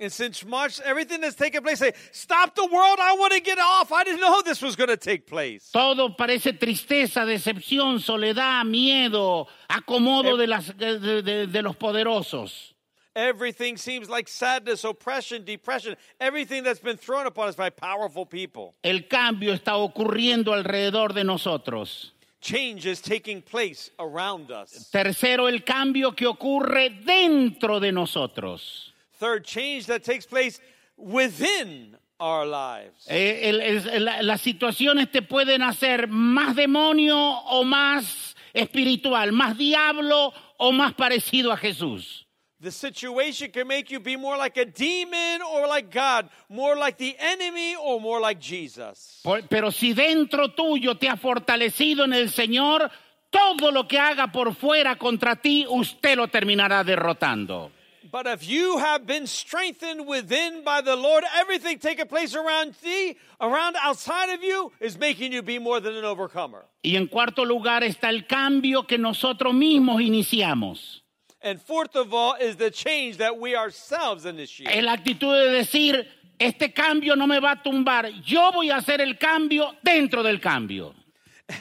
[0.00, 3.58] And since March, everything that's taken place, say, stop the world, I want to get
[3.58, 3.90] off.
[3.90, 5.70] I didn't know this was going to take place.
[5.72, 12.74] Todo parece tristeza, decepción, soledad, miedo, acomodo de, las, de, de- de los poderosos.
[13.16, 18.74] Everything seems like sadness, oppression, depression, everything that's been thrown upon us by powerful people.
[18.84, 22.12] El cambio está ocurriendo alrededor de nosotros.
[22.40, 24.88] Change is taking place around us.
[24.92, 28.92] Tercero, el cambio que ocurre dentro de nosotros.
[29.18, 30.60] Third, change that takes place
[30.96, 33.06] within our lives.
[33.08, 39.56] Eh, el- el- la- las situaciones te pueden hacer más demonio o más espiritual, más
[39.56, 42.24] diablo o más parecido a Jesús.
[42.60, 46.98] The situation can make you be more like a demon or like God, more like
[46.98, 49.20] the enemy or more like Jesus.
[49.48, 52.90] Pero si dentro tuyo te ha fortalecido en el Señor,
[53.30, 57.70] todo lo que haga por fuera contra ti, usted lo terminará derrotando.
[58.10, 63.16] But if you have been strengthened within by the Lord, everything taking place around thee,
[63.40, 66.64] around outside of you, is making you be more than an overcomer.
[66.82, 71.02] Y en cuarto lugar está el cambio que nosotros mismos iniciamos.
[71.42, 74.82] And fourth of all is the change that we ourselves Es initiate.
[74.82, 76.06] la actitud de decir,
[76.38, 80.40] este cambio no me va a tumbar, yo voy a hacer el cambio dentro del
[80.40, 80.94] cambio.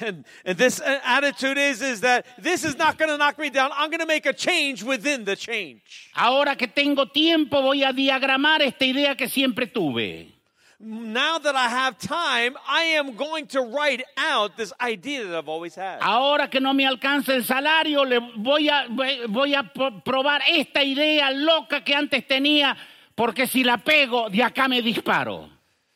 [0.01, 3.49] And, and this uh, attitude is, is that this is not going to knock me
[3.49, 3.71] down.
[3.73, 6.09] I'm going to make a change within the change.
[6.13, 10.33] Ahora que tengo tiempo voy a diagramar esta idea que siempre tuve.
[10.79, 15.49] Now that I have time, I am going to write out this idea that I've
[15.49, 15.99] always had.
[16.01, 20.83] Ahora que no me alcanza el salario, le voy a, voy- voy a probar esta
[20.83, 22.75] idea loca que antes tenía,
[23.15, 25.49] porque si la pego, de acá me disparo.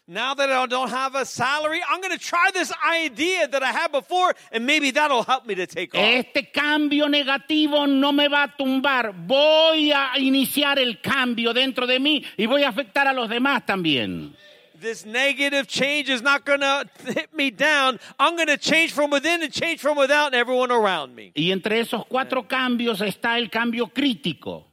[0.07, 3.71] Now that I don't have a salary, I'm going to try this idea that I
[3.71, 6.01] had before, and maybe that'll help me to take off.
[6.01, 9.13] Este cambio negativo no me va a tumbar.
[9.27, 13.65] Voy a iniciar el cambio dentro de mí y voy a afectar a los demás
[13.65, 14.33] también.
[14.81, 17.99] This negative change is not going to hit me down.
[18.17, 21.31] I'm going to change from within and change from without and everyone around me.
[21.35, 24.70] Y entre esos cuatro cambios está el cambio crítico,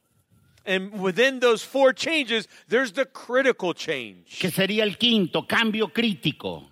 [0.68, 4.38] And within those four changes, there's the critical change.
[4.38, 6.66] que sería el quinto, cambio crítico.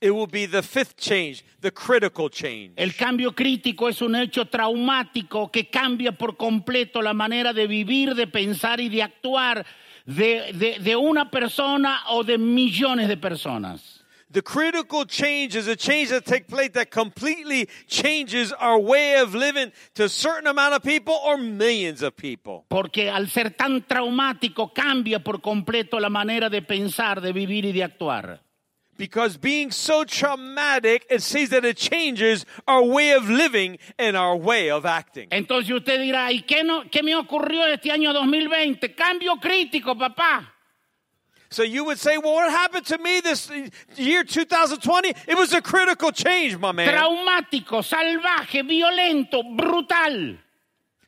[0.00, 2.72] It will be the fifth change, the critical change.
[2.76, 8.14] El cambio crítico es un hecho traumático que cambia por completo la manera de vivir,
[8.14, 9.64] de pensar y de actuar
[10.06, 14.01] de, de- de una persona o de millones de personas.
[14.32, 19.34] The critical change is a change that takes place that completely changes our way of
[19.34, 22.64] living to a certain amount of people or millions of people.
[22.70, 27.72] Porque al ser tan traumático cambia por completo la manera de pensar, de vivir y
[27.72, 28.40] de actuar.
[28.96, 34.36] Because being so traumatic, it says that it changes our way of living and our
[34.36, 35.28] way of acting.
[35.30, 38.94] Entonces usted dirá, ¿y qué, no, qué me ocurrió este año 2020?
[38.94, 40.54] Cambio crítico, papá.
[41.52, 43.50] So you would say, well, what happened to me this
[43.96, 45.12] year 2020?
[45.28, 46.88] It was a critical change, my man.
[46.88, 50.36] Traumático, salvaje, violento, brutal.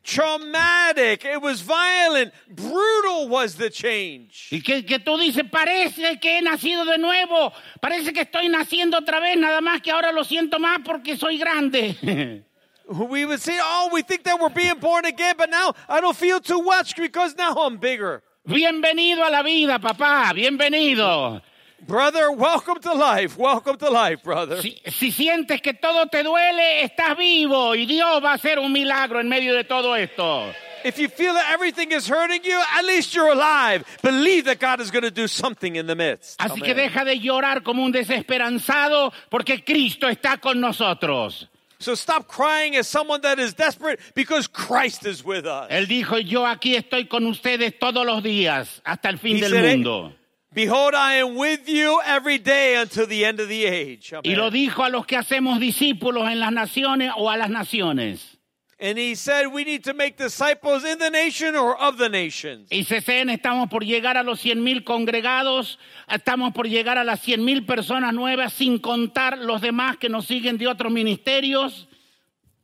[0.03, 1.25] Traumatic.
[1.25, 2.31] It was violent.
[2.47, 4.49] Brutal was the change.
[4.51, 8.99] Y que, que tú dices, parece que he nacido de nuevo, parece que estoy naciendo
[8.99, 12.43] otra vez, nada más que ahora lo siento más porque soy grande.
[12.87, 16.15] We would say, oh, we think that we're being born again, but now I don't
[16.15, 18.21] feel too much because now I'm bigger.
[18.45, 21.41] Bienvenido a la vida, papá, bienvenido.
[21.87, 23.37] Brother, welcome to life.
[23.37, 24.59] Welcome to life, brother.
[24.61, 28.71] Si, si sientes que todo te duele, estás vivo y Dios va a hacer un
[28.71, 30.51] milagro en medio de todo esto.
[30.83, 33.83] If you feel that everything is hurting you, at least you're alive.
[34.03, 36.39] Believe that God is going to do something in the midst.
[36.39, 41.49] Así que deja de llorar como un desesperanzado porque Cristo está con nosotros.
[41.79, 45.69] So stop crying as someone that is desperate because Christ is with us.
[45.69, 49.51] Él dijo, yo aquí estoy con ustedes todos los días hasta el fin He del
[49.51, 50.13] said mundo.
[50.53, 54.13] Behold, I am with you every day until the end of the age.
[54.13, 54.23] Amen.
[54.23, 58.34] Y lo dijo a los que hacemos discípulos en las naciones o a las naciones.
[58.77, 62.67] And he said we need to make disciples in the nation or of the nations.
[62.69, 65.77] Y CCN estamos por llegar a los 100 mil congregados,
[66.09, 70.25] estamos por llegar a las 100 mil personas nuevas, sin contar los demás que nos
[70.25, 71.87] siguen de otros ministerios.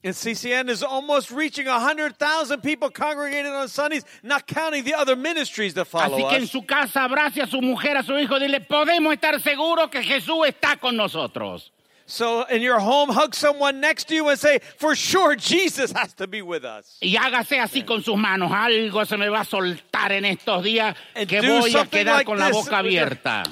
[0.04, 5.76] And CCN is almost reaching 100,000 people congregated on Sundays, not counting the other ministries
[5.76, 6.52] that follow Así que en us.
[6.52, 10.48] su casa abrace a su mujer, a su hijo, dile, podemos estar seguros que Jesús
[10.48, 11.72] está con nosotros.
[12.12, 16.14] So in your home, hug someone next to you and say, for sure, Jesus has
[16.16, 16.98] to be with us.
[17.02, 18.52] Y hágase así con sus manos.
[18.52, 22.26] Algo se me va a soltar en estos días And que voy a quedar like
[22.26, 23.48] con la boca with your- abierta.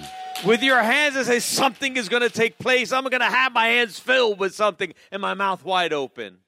[0.45, 2.91] With your hands and say, something is going to take place.
[2.91, 6.39] I'm going to have my hands filled with something and my mouth wide open.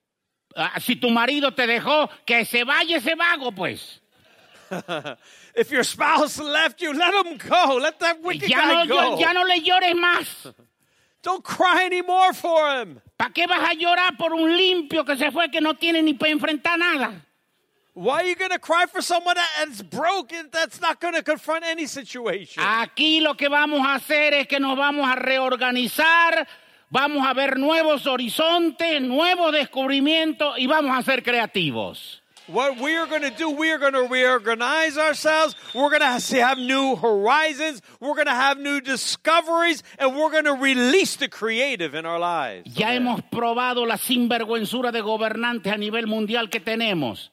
[0.55, 3.99] Ah, Si tu marido te dejó, que se vaya ese vago, pues.
[5.55, 7.77] If your spouse left you, let him go.
[7.81, 9.19] Let that wicked Ya guy no, go.
[9.19, 10.53] ya, ya no le llores más.
[11.23, 12.99] Don't cry anymore for him.
[13.17, 16.13] ¿Para qué vas a llorar por un limpio que se fue que no tiene ni
[16.15, 17.25] para enfrentar nada?
[17.93, 21.65] Why are you going to cry for someone that's broken, that's not going to confront
[21.65, 22.63] any situation?
[22.63, 26.47] Aquí lo que vamos a hacer es que nos vamos a reorganizar,
[26.89, 32.20] vamos a ver nuevos horizontes, nuevos descubrimientos y vamos a ser creativos.
[32.51, 35.55] What we are going to do, we are going to reorganize ourselves.
[35.73, 37.81] We're going to have new horizons.
[38.01, 42.19] We're going to have new discoveries, and we're going to release the creative in our
[42.19, 42.77] lives.
[42.77, 43.03] Ya Amen.
[43.03, 47.29] hemos probado la sinvergüenzura de gobernantes a nivel mundial que tenemos.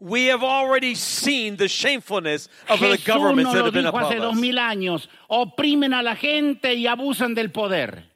[0.00, 4.28] We have already seen the shamefulness of the governments that have been dijo hace above
[4.30, 4.40] dos us.
[4.40, 5.08] mil años.
[5.28, 8.07] Oprimen a la gente y abusan del poder.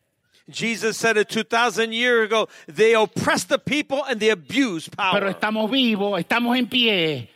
[0.52, 2.48] Jesus said it 2,000 years ago.
[2.66, 5.28] They oppress the people and they abuse Pero power.
[5.34, 7.28] estamos vivos, estamos en pie.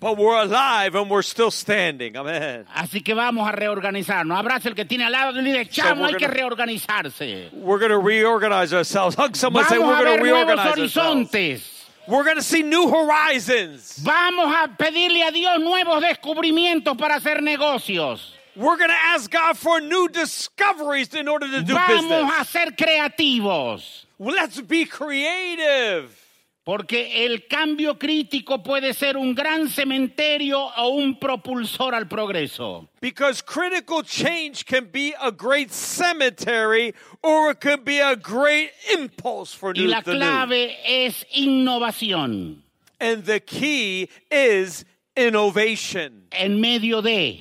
[0.00, 2.16] but we're alive and we're still standing.
[2.16, 2.66] Amen.
[2.74, 4.36] Así que vamos a reorganizarnos.
[4.36, 7.50] Abraza el que tiene al lado y dile, chamo, we're hay que gonna- reorganizarse.
[7.52, 9.14] We're going to reorganize ourselves.
[9.16, 10.96] Hug someone, say Vamos we're a going to reorganize ourselves.
[10.96, 11.68] horizontes.
[12.08, 14.00] We're going to see new horizons.
[14.02, 18.34] Vamos a pedirle a Dios nuevos descubrimientos para hacer negocios.
[18.54, 22.32] We're going to ask God for new discoveries in order to do Vamos business.
[22.40, 24.04] a ser creativos.
[24.18, 26.18] Well, let's be creative.
[26.64, 32.86] Porque el cambio crítico puede ser un gran cementerio o un propulsor al progreso.
[33.00, 39.52] Because critical change can be a great cemetery or it could be a great impulse
[39.52, 40.18] for Y new, la the new.
[40.20, 42.58] clave es innovación
[43.00, 44.84] And the key is
[45.16, 47.40] innovation en medio de.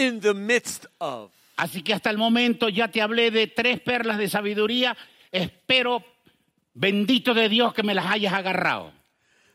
[0.00, 1.30] In the midst of.
[1.56, 4.96] Así que hasta el momento ya te hablé de tres perlas de sabiduría.
[5.30, 6.02] Espero,
[6.72, 8.92] bendito de Dios, que me las hayas agarrado.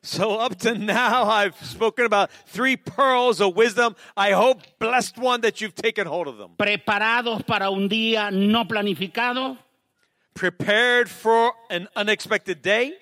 [0.04, 3.96] So up to now, I've spoken about three pearls of wisdom.
[4.16, 6.52] I hope, blessed one, that you've taken hold of them.
[6.58, 9.58] Preparados para un día no planificado.
[10.36, 12.93] Prepared for an unexpected day,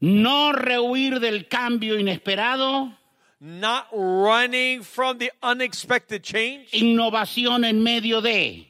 [0.00, 2.96] No rehuir del cambio inesperado.
[3.40, 8.66] Not running from the unexpected change, Innovación en medio de.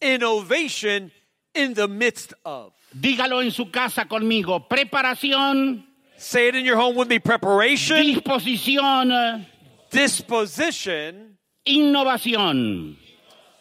[0.00, 1.10] innovation
[1.54, 2.72] in the midst of.
[2.98, 4.68] Dígalo en su casa conmigo.
[4.68, 5.84] Preparación,
[6.18, 9.46] Say it in your home with me preparation, disposición,
[9.90, 12.96] disposition, innovación.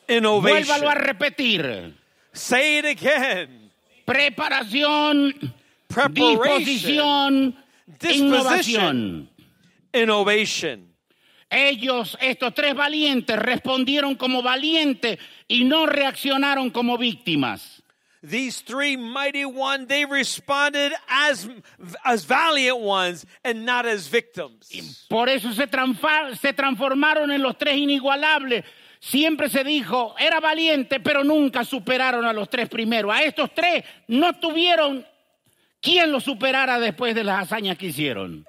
[0.08, 0.66] innovation.
[0.80, 1.94] Vuélvalo a repetir.
[2.34, 3.72] Say it again.
[4.08, 5.54] Preparación,
[5.90, 7.56] Preparation, disposición,
[8.00, 8.26] disposition.
[8.26, 9.30] innovación.
[9.96, 10.94] Innovation.
[11.50, 17.84] Ellos, estos tres valientes, respondieron como valientes y no reaccionaron como víctimas.
[18.22, 21.48] These three mighty ones, they responded as,
[22.04, 25.06] as valiant ones and not as victims.
[25.08, 25.68] Por eso se,
[26.42, 28.66] se transformaron en los tres inigualables.
[29.00, 33.14] Siempre se dijo, era valiente, pero nunca superaron a los tres primeros.
[33.14, 35.06] A estos tres no tuvieron
[35.80, 38.48] quien los superara después de las hazañas que hicieron.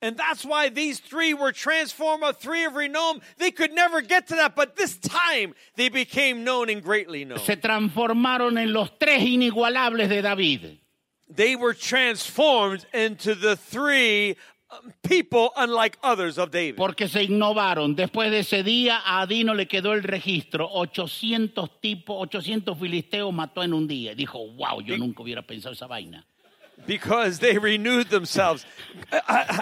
[0.00, 3.20] And that's why these three were transformed of three of renown.
[3.36, 7.40] They could never get to that, but this time they became known and greatly known.
[7.40, 10.78] Se transformaron en los tres inigualables de David.
[11.28, 14.36] They were transformed into the three
[14.70, 16.76] um, people unlike others of David.
[16.76, 17.96] Porque se innovaron.
[17.96, 20.68] Después de ese día, a Adino le quedó el registro.
[20.70, 24.14] 800 tipos, 800 filisteos mató en un día.
[24.14, 26.24] Dijo, wow, yo nunca hubiera pensado esa vaina.
[26.88, 28.66] Because they renewed themselves.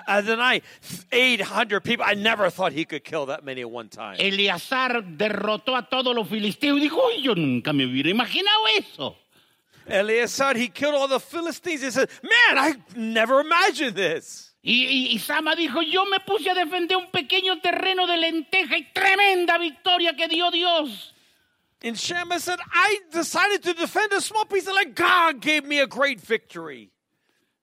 [0.08, 0.62] Adonai,
[1.12, 2.04] 800 people.
[2.08, 4.16] I never thought he could kill that many at one time.
[4.18, 9.16] Eleazar derrotó a todos los filisteos y dijo, yo nunca me hubiera imaginado eso.
[9.86, 11.82] Eleazar, he killed all the Philistines.
[11.82, 14.52] He said, Man, I never imagined this.
[14.64, 18.76] Y, y- y Sama dijo, yo me puse a defender un pequeño terreno de lenteja
[18.76, 21.12] y tremenda victoria que dio Dios.
[21.84, 24.96] And Shammah said, I decided to defend a small piece of land.
[24.96, 26.90] God gave me a great victory.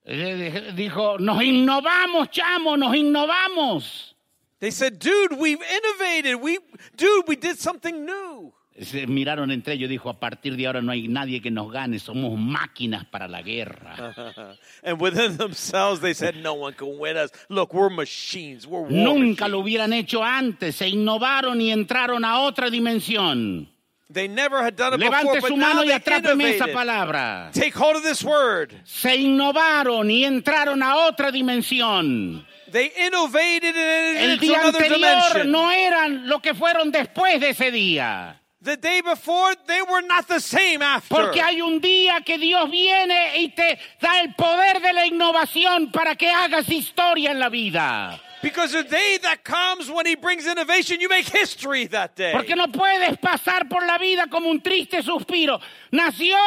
[0.05, 4.15] Eh, Dijo, nos innovamos, chamo, nos innovamos.
[4.59, 6.41] They said, Dude, we've innovated.
[6.41, 6.59] We,
[6.95, 8.53] dude, we did something new.
[8.81, 11.99] Se miraron entre ellos, dijo, a partir de ahora no hay nadie que nos gane,
[11.99, 14.55] somos máquinas para la guerra.
[14.83, 17.29] And within themselves, they said, No one can win us.
[17.49, 18.65] Look, we're machines.
[18.65, 23.69] We're war Nunca lo machines." hubieran hecho antes, se innovaron y entraron a otra dimensión.
[24.13, 27.51] They never had done it before, Levante but su mano y atrápeme esa palabra.
[27.51, 28.73] Take hold of this word.
[28.85, 32.45] Se innovaron y entraron a otra dimensión.
[32.71, 35.51] They innovated and El día another anterior dimension.
[35.51, 38.39] no eran lo que fueron después de ese día.
[38.61, 41.15] The day before, they were not the same after.
[41.15, 45.91] Porque hay un día que Dios viene y te da el poder de la innovación
[45.91, 48.21] para que hagas historia en la vida.
[48.43, 52.33] Because the day that comes when he brings innovation, you make history that day.
[52.33, 55.61] Porque no puedes pasar por la vida como un triste suspiro.
[55.93, 56.37] Nació,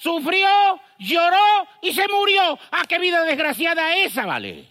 [0.00, 0.48] sufrió,
[1.00, 2.56] lloró y se murió.
[2.70, 4.68] ¿A qué vida desgraciada esa, vale?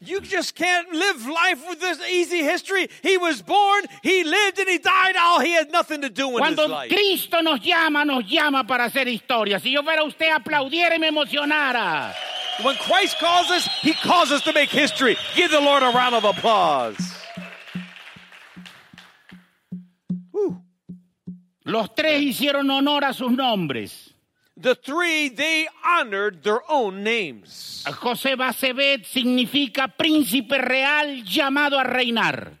[0.00, 2.88] You just can't live life with this easy history.
[3.02, 5.16] He was born, he lived, and he died.
[5.18, 6.88] All he had nothing to do his Cuando life.
[6.88, 9.58] Cristo nos llama, nos llama para hacer historia.
[9.60, 12.14] Si yo fuera usted, aplaudiera y me emocionara.
[12.62, 15.16] When Christ calls us, he calls us to make history.
[15.36, 16.98] Give the Lord a round of applause.
[20.32, 20.60] Whew.
[21.64, 24.10] Los tres hicieron honor a sus nombres.
[24.56, 27.84] The three, they honored their own names.
[27.86, 32.58] José Basebet significa príncipe real llamado a reinar.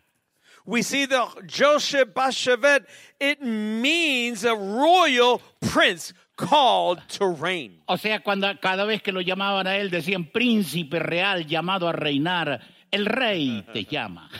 [0.64, 2.84] We see the Joseph Bashevet,
[3.18, 7.82] it means a royal prince called to reign.
[7.86, 11.92] O sea, cuando cada vez que lo llamaban a él decían príncipe real llamado a
[11.92, 12.60] reinar,
[12.90, 14.30] el rey te llama.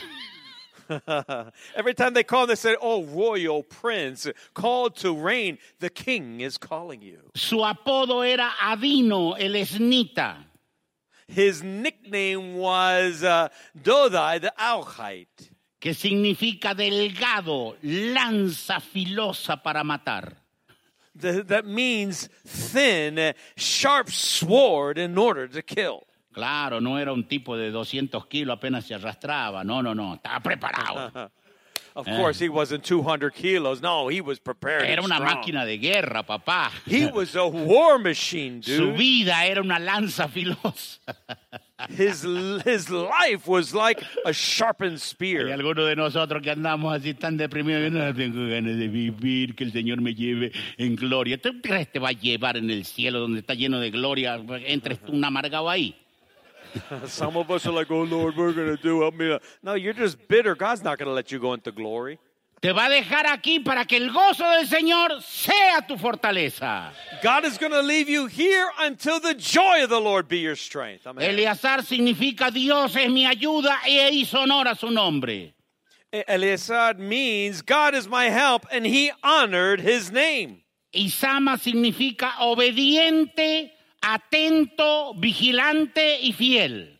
[1.75, 5.59] Every time they call, they say, "Oh, royal prince, called to reign.
[5.79, 10.45] The king is calling you." Su apodo era Adino, el esnita.
[11.27, 20.37] His nickname was uh, Dodai the Alchite, que significa delgado, lanza filosa para matar.
[21.21, 26.03] Th- that means thin, sharp sword in order to kill.
[26.33, 29.63] Claro, no era un tipo de 200 kilos, apenas se arrastraba.
[29.65, 31.31] No, no, no, estaba preparado.
[31.95, 32.15] Of Eh.
[32.17, 33.81] course, he wasn't 200 kilos.
[33.81, 34.83] No, he was prepared.
[34.85, 35.35] Era una strong.
[35.43, 36.69] máquina de guerra, papá.
[36.85, 38.77] He was a war machine, dude.
[38.77, 40.99] Su vida era una lanza filosa.
[41.87, 42.23] His
[42.65, 45.51] his life was like a sharpened Hay spear.
[45.53, 49.71] algunos de nosotros que andamos así tan deprimidos, no tengo ganas de vivir, que el
[49.71, 51.37] Señor me lleve en gloria.
[51.37, 54.35] ¿Tú crees que te va a llevar en el cielo donde está lleno de gloria?
[54.65, 55.95] Entres tú un amargado ahí.
[57.07, 60.17] Some of us are like, "Oh Lord, we're gonna do help me." No, you're just
[60.27, 60.55] bitter.
[60.55, 62.19] God's not gonna let you go into glory.
[62.61, 66.91] Te va a dejar aquí para que el gozo del Señor sea tu fortaleza.
[67.23, 71.07] God is gonna leave you here until the joy of the Lord be your strength.
[71.07, 71.23] Amen.
[71.23, 75.53] Eleazar significa Dios es mi ayuda e hizo honor a su nombre.
[76.11, 80.61] E- Eleazar means God is my help, and He honored His name.
[80.93, 86.98] Isama significa obediente, atento, vigilante y fiel.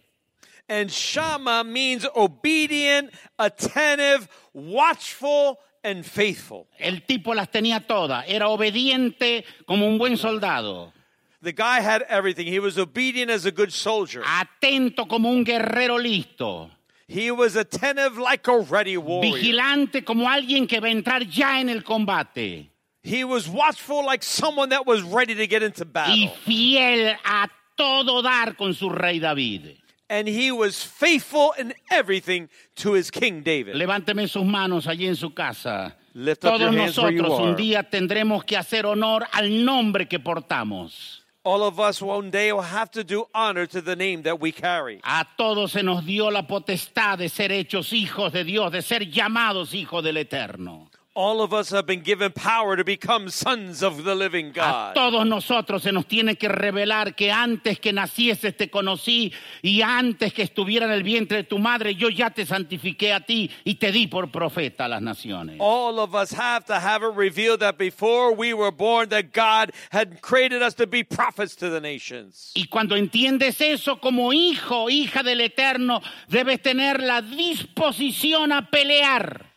[0.70, 6.68] And Shama means obedient, attentive, watchful, and faithful.
[6.78, 8.24] El tipo las tenía todas.
[8.28, 10.94] Era obediente como un buen soldado.
[11.42, 12.48] The guy had everything.
[12.48, 14.22] He was obedient as a good soldier.
[14.24, 16.70] Atento como un guerrero listo.
[17.08, 19.34] He was attentive like a ready warrior.
[19.34, 22.70] Vigilante como alguien que va a entrar ya en el combate.
[23.02, 26.14] He was watchful like someone that was ready to get into battle.
[26.14, 29.78] Y fiel a todo dar con su rey David.
[30.10, 33.76] And he was faithful in everything to his King David.
[33.76, 35.96] Levánteme sus manos allí en su casa.
[36.16, 37.56] Lift up Todos your hands where you nosotros un are.
[37.56, 41.20] día tendremos que hacer honor al nombre que portamos.
[41.44, 44.52] All of us one day will have to do honor to the name that we
[44.52, 45.00] carry.
[45.04, 49.06] A todos se nos dio la potestad de ser hechos hijos de Dios, de ser
[49.06, 50.90] llamados hijos del Eterno.
[51.16, 54.92] All of us have been given power to become sons of the living God.
[54.92, 59.34] A todos nosotros se nos tiene que revelar que antes que nacieses te conocí
[59.64, 63.22] y antes que estuviera en el vientre de tu madre yo ya te santifiqué a
[63.22, 65.58] ti y te di por profeta a las naciones.
[65.60, 69.72] All of us have to have it revealed that before we were born that God
[69.90, 72.52] had created us to be prophets to the nations.
[72.56, 79.49] Y cuando entiendes eso como hijo, hija del Eterno, debes tener la disposición a pelear.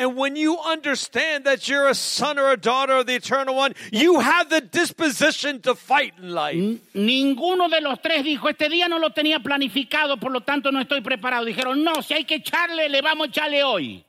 [0.00, 3.74] And when you understand that you're a son or a daughter of the Eternal One,
[3.92, 6.56] you have the disposition to fight in life.
[6.94, 10.80] Ninguno de los tres dijo, este día no lo tenía planificado, por lo tanto no
[10.80, 11.44] estoy preparado.
[11.44, 14.02] Dijeron, no, si hay que echarle, le vamos a echarle hoy.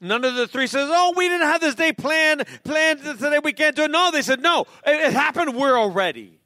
[0.00, 2.46] None of the three says, "Oh, we didn't have this day planned.
[2.62, 3.40] Planned today.
[3.42, 5.56] We can't do it." No, they said, "No, it, it happened.
[5.56, 6.38] We're already."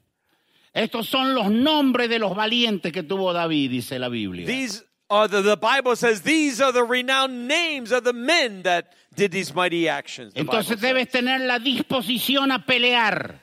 [0.73, 4.47] Estos son los nombres de los valientes que tuvo David, dice la Biblia.
[4.47, 8.93] These are the, the Bible says these are the renowned names of the men that
[9.15, 10.33] did these mighty actions.
[10.33, 13.41] Entonces debes tener la disposición a pelear.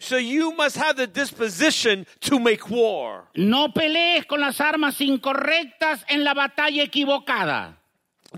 [0.00, 3.24] So you must have the disposition to make war.
[3.34, 7.77] No pelees con las armas incorrectas en la batalla equivocada.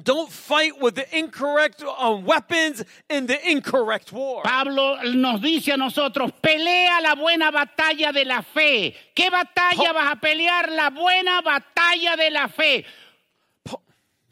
[0.03, 4.43] Don't fight with the incorrect uh, weapons in the incorrect war.
[4.45, 8.95] Pablo nos dice a nosotros, pelea la buena batalla de la fe.
[9.15, 10.71] ¿Qué batalla Pa- vas a pelear?
[10.71, 12.85] La buena batalla de la fe.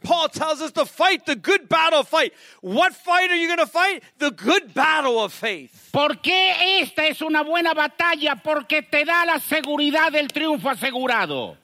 [0.01, 2.33] Paul tells us to fight the good battle of fight.
[2.61, 4.03] What fight are you going to fight?
[4.19, 5.91] The good battle of faith.
[5.93, 8.41] ¿Por qué esta es una buena batalla?
[8.43, 11.57] Porque te da la seguridad del triunfo asegurado.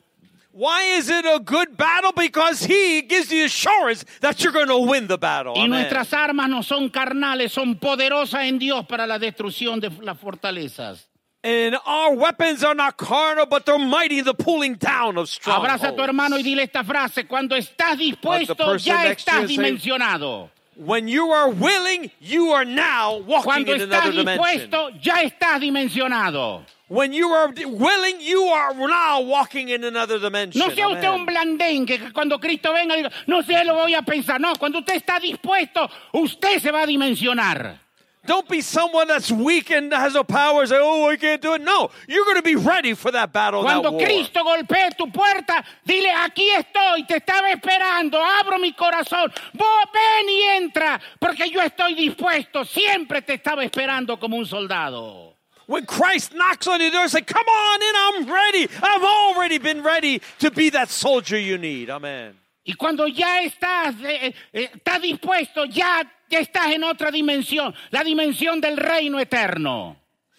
[0.57, 2.13] Why is it a good battle?
[2.13, 5.55] Because he gives the assurance that you're going to win the battle.
[5.57, 5.81] Y Amen.
[5.81, 11.09] nuestras armas no son carnales, son poderosas en Dios para la destrucción de las fortalezas.
[11.43, 15.83] And our weapons are not carnal, but they're mighty in the pulling down of strongholds.
[15.83, 20.51] Abraza a tu hermano y dile esta frase, cuando estás dispuesto ya estás dimensionado.
[20.77, 24.71] When you are willing, you are now walking Cuando in estás another dimension.
[24.71, 26.65] dispuesto ya estás dimensionado.
[26.89, 30.61] When you are willing, you are now walking in another dimension.
[30.61, 31.21] No sea usted Amen.
[31.21, 34.39] un blandén que cuando Cristo venga diga, no sé, lo voy a pensar.
[34.41, 37.84] No, cuando usted está dispuesto, usted se va a dimensionar.
[38.27, 40.67] Don't be someone that's weak and has no power.
[40.67, 41.63] Say, oh, I can't do it.
[41.63, 44.01] No, you're going to be ready for that battle, that Cuando war.
[44.01, 50.29] Cristo golpee tu puerta, dile, aquí estoy, te estaba esperando, abro mi corazón, vos ven
[50.29, 55.35] y entra, porque yo estoy dispuesto, siempre te estaba esperando como un soldado.
[55.67, 58.69] When Christ knocks on your door, say, Come on in, I'm ready.
[58.83, 61.89] I've already been ready to be that soldier you need.
[61.91, 62.39] Amen.
[62.67, 66.03] Y cuando ya estás, eh, eh, estás dispuesto, ya,
[66.35, 69.97] ya estás en otra dimensión, la dimensión del reino eterno.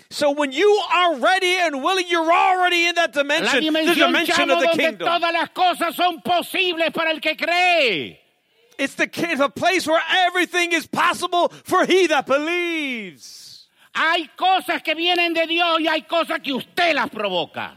[0.10, 4.60] So when you are ready and willing, you're already in that dimension, the dimension of
[4.60, 5.08] the donde kingdom.
[5.08, 8.20] todas las cosas son posibles para el que cree.
[8.78, 13.68] It's the the place where everything is possible for he that believes.
[13.96, 17.72] Hay cosas que vienen de Dios y hay cosas que usted las provoca.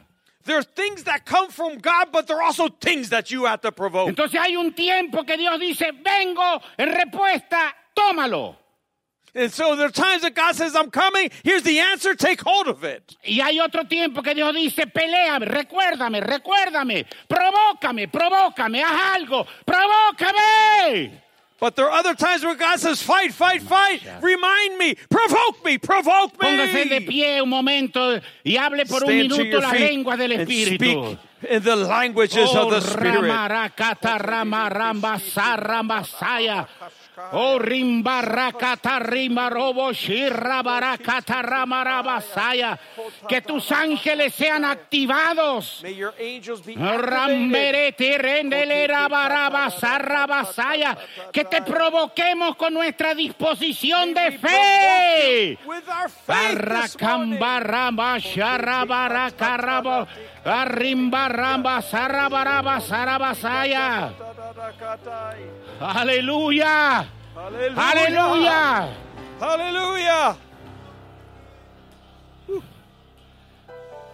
[0.45, 3.61] There are things that come from God, but there are also things that you have
[3.61, 4.09] to provoke.
[4.09, 8.55] Entonces hay un tiempo que Dios dice, vengo en respuesta, tómalo.
[9.35, 12.67] And so there are times that God says, I'm coming, here's the answer, take hold
[12.67, 13.15] of it.
[13.25, 21.11] Y hay otro tiempo que Dios dice, peléame, recuérdame, recuérdame, provócame, provócame, haz algo, provócame.
[21.61, 25.77] But there are other times where God says, fight, fight, fight, remind me, provoke me,
[25.77, 26.49] provoke me.
[26.49, 30.33] Póngase de pie un momento y hable por un Stand to minuto las feet del
[30.33, 30.77] and Espíritu.
[30.79, 31.19] speak
[31.51, 33.29] in the languages of Oh, the Spirit.
[37.19, 37.31] Sarambasaya.
[37.33, 42.79] Oh, rimbaracata, rimarobo, shirabaracata, ramarabasaya.
[43.29, 45.83] Que tus ángeles sean activados.
[46.77, 50.97] Ramberete, rendelera, barabasa, rabasaya.
[51.33, 55.59] Que te provoquemos con nuestra disposición de fe.
[58.19, 60.07] sharabarakarabo,
[60.45, 62.81] arrimbaramba, sarabaraba,
[65.81, 67.07] Aleluya.
[67.37, 68.89] Aleluya.
[69.41, 70.37] Hallelujah.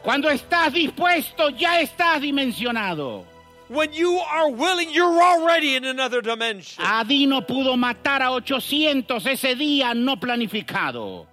[0.03, 3.24] Cuando estás dispuesto, ya estás dimensionado.
[3.70, 6.85] When you are willing, you're already in another dimension.
[6.85, 11.26] Adino pudo matar a 800 ese día no planificado.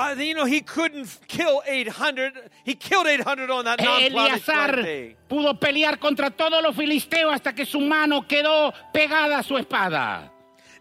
[0.00, 2.32] Uh, you know, he couldn't kill 800.
[2.64, 5.16] He killed 800 on that Eleazar day.
[5.28, 10.30] pudo pelear contra todos los filisteos hasta que su mano quedó pegada a su espada.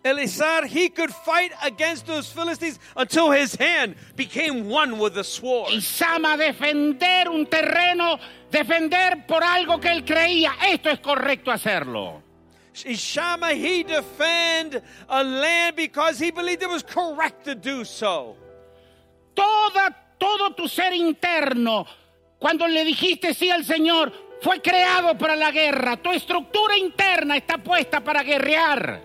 [0.06, 5.74] Eleazar, he could fight against those Philistines until his hand became one with the sword.
[5.74, 8.18] Y Sama defender un terreno,
[8.50, 10.54] defender por algo que él creía.
[10.70, 12.24] Esto es correcto hacerlo.
[12.74, 18.38] Shama, he defend a land because he believed it was correct to do so.
[19.40, 21.86] Toda, todo tu ser interno,
[22.38, 24.12] cuando le dijiste sí al Señor,
[24.42, 25.96] fue creado para la guerra.
[25.96, 29.02] Tu estructura interna está puesta para guerrear.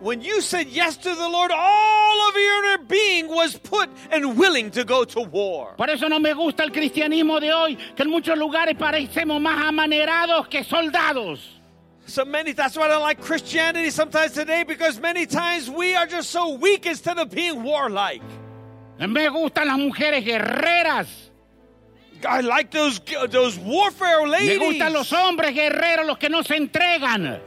[0.00, 4.36] When you said yes to the Lord, all of your inner being was put and
[4.36, 5.76] willing to go to war.
[5.76, 9.64] Por eso no me gusta el cristianismo de hoy, que en muchos lugares parecemos más
[9.64, 11.60] amanerados que soldados.
[12.06, 16.06] So many, that's why I don't like Christianity sometimes today because many times we are
[16.06, 18.20] just so weak instead of being warlike.
[18.98, 21.08] Me gustan las mujeres guerreras.
[22.26, 24.58] I like those those warfare Me ladies.
[24.58, 27.40] gustan los hombres guerreros, los que no se entregan.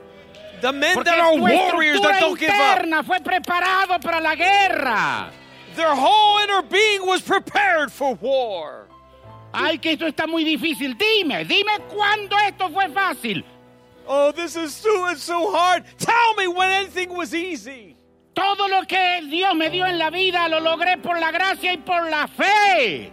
[0.61, 3.05] the men Porque that are warriors that don't give up.
[3.05, 5.31] fue preparado para la guerra.
[5.75, 8.87] Their whole inner being was prepared for war.
[9.53, 10.97] Ay, que esto está muy difícil.
[10.97, 13.43] Dime, dime cuándo esto fue fácil.
[14.07, 15.83] Oh, this is too it's so hard.
[15.97, 17.96] Tell me when anything was easy.
[18.37, 21.77] Todo lo que Dios me dio en la vida lo logré por la gracia y
[21.77, 23.11] por la fe.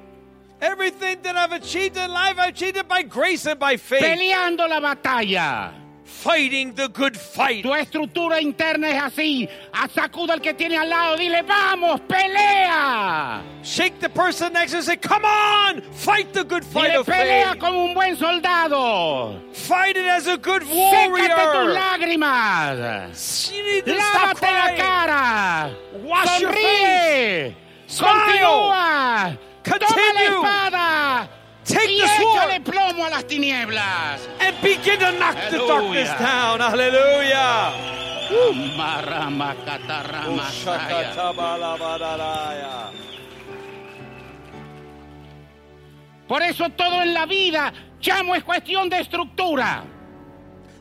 [0.61, 4.03] Everything that I've achieved in life, I've achieved it by grace and by faith.
[4.03, 5.84] Peleando la batalla.
[6.23, 7.63] Fighting the good fight.
[7.65, 9.49] Tu estructura interna es así.
[9.95, 11.17] Sacuda al que tiene al lado.
[11.19, 13.43] Dile, vamos, pelea.
[13.63, 17.01] Shake the person next to you and say, Come on, fight the good fight Dile,
[17.01, 17.61] of pelea faith.
[17.61, 19.39] como un buen soldado.
[19.53, 21.75] Fight it as a good Sécate tus warrior.
[21.75, 22.79] lágrimas.
[23.85, 25.71] Lávate la cara.
[26.03, 27.55] Wash your Sonríe.
[27.87, 28.09] Smile.
[28.09, 29.39] Continúa.
[29.63, 30.37] Toma la Continue.
[30.43, 31.29] espada.
[31.65, 34.21] Take y the sword plomo a las tinieblas.
[34.41, 35.69] and begin to knock the Hallelujah.
[35.69, 36.61] darkness down.
[40.39, 42.91] Ushakatabalabaraya.
[46.29, 49.85] Por eso todo en la vida, llamo, es cuestión de estructura.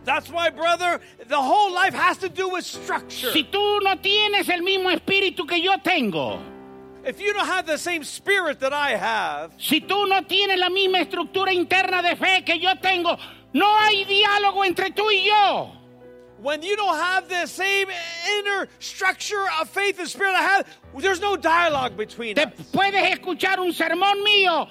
[0.06, 3.32] That's why, brother, the whole life has to do with structure.
[3.32, 6.40] Si tú no tienes el mismo espíritu que yo tengo,
[7.06, 10.70] If you don't have the same spirit that I have, si tú no tienes la
[10.70, 13.18] misma estructura interna de fe que yo tengo,
[13.54, 15.72] no hay diálogo entre tú y yo.
[16.44, 17.88] when you don't have the same
[18.40, 22.52] inner structure of faith and spirit I have, there's no dialogue between Te us.
[22.72, 24.68] puedes escuchar un sermón mío,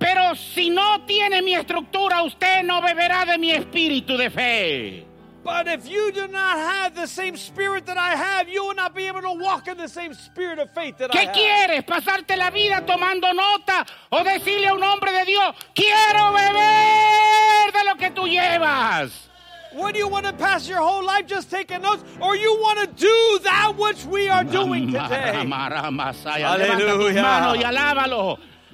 [0.00, 5.06] pero si no tiene mi estructura, usted no beberá de mi espíritu de fe.
[5.44, 8.94] But if you do not have the same spirit that I have, you will not
[8.94, 11.34] be able to walk in the same spirit of faith that I ¿Qué have.
[11.34, 11.84] quieres?
[11.84, 17.84] ¿Pasarte la vida tomando nota o decirle a un hombre de Dios, quiero beber de
[17.84, 19.10] lo que tú llevas?
[19.72, 22.78] What do you want to pass your whole life just taking notes, or you want
[22.80, 25.32] to do that which we are doing today?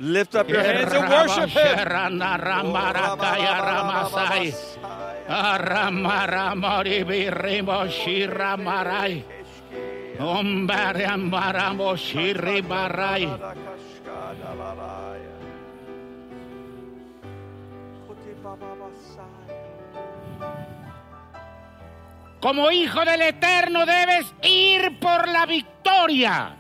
[0.01, 1.89] Lift up your hands and worship Him.
[10.19, 13.29] Amaramo Shiribarai.
[22.41, 26.57] Como hijo del Eterno debes ir por la victoria.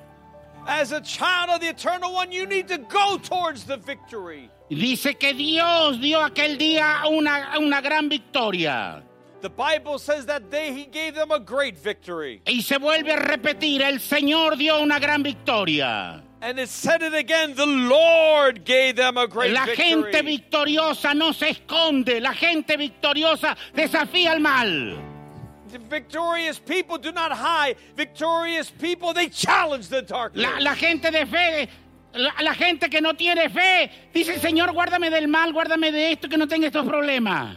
[0.66, 4.51] As a child of the Eternal One, you need to go towards the victory.
[4.71, 9.03] Dice que Dios dio aquel día una, una gran victoria.
[9.41, 12.43] The Bible says that day He gave them a great victory.
[12.47, 16.23] Y se vuelve a repetir, el Señor dio una gran victoria.
[16.41, 20.12] And it said it again, the Lord gave them a great La victory.
[20.12, 24.97] gente victoriosa no se esconde, la gente victoriosa desafía al mal.
[25.71, 27.77] The victorious people do not hide.
[27.97, 30.43] Victorious people, they challenge the darkness.
[30.43, 31.69] La, la gente de fe,
[32.15, 36.29] la, la gente que no tiene fe, dice, Señor, guárdame del mal, guárdame de esto,
[36.29, 37.57] que no tenga estos problemas.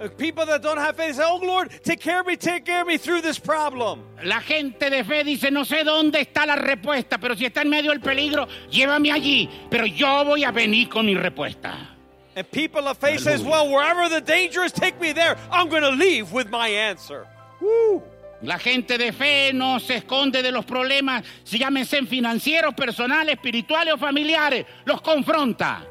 [0.00, 2.80] Uh, People that don't have faith say, Oh Lord, take care of me, take care
[2.80, 4.02] of me through this problem.
[4.24, 7.70] La gente de fe dice, no sé dónde está la respuesta, pero si está en
[7.70, 11.94] medio del peligro, llévame allí, pero yo voy a venir con mi respuesta.
[12.36, 15.36] And people of faith says, Well, wherever the danger is, take me there.
[15.52, 17.28] I'm going to leave with my answer.
[17.60, 18.02] Woo!
[18.44, 23.94] La gente de fe no se esconde de los problemas, si llámense financieros, personales, espirituales
[23.94, 25.86] o familiares, los confronta.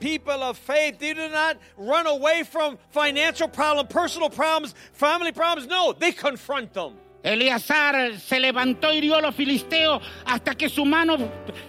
[0.00, 5.68] People of faith, they do not run away from financial problems, personal problems, family problems.
[5.68, 6.94] No, they confront them.
[7.22, 11.16] Eleazar se levantó y hirió a los filisteos hasta que su mano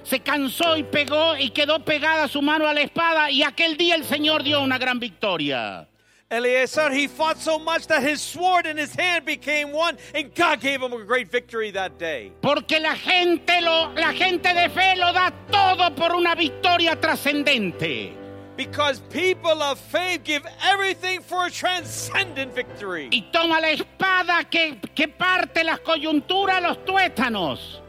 [0.04, 3.96] se cansó y pegó y quedó pegada su mano a la espada y aquel día
[3.96, 5.88] el Señor dio una gran victoria.
[6.36, 10.60] Eleazar, he fought so much that his sword and his hand became one, and God
[10.60, 12.32] gave him a great victory that day.
[12.42, 18.14] Porque la gente lo, la gente de fe lo da todo por una victoria trascendente.
[18.58, 23.10] Because people of faith give everything for a transcendent victory.
[23.12, 27.80] Y toma la espada que, que parte las coyunturas, los tuétanos.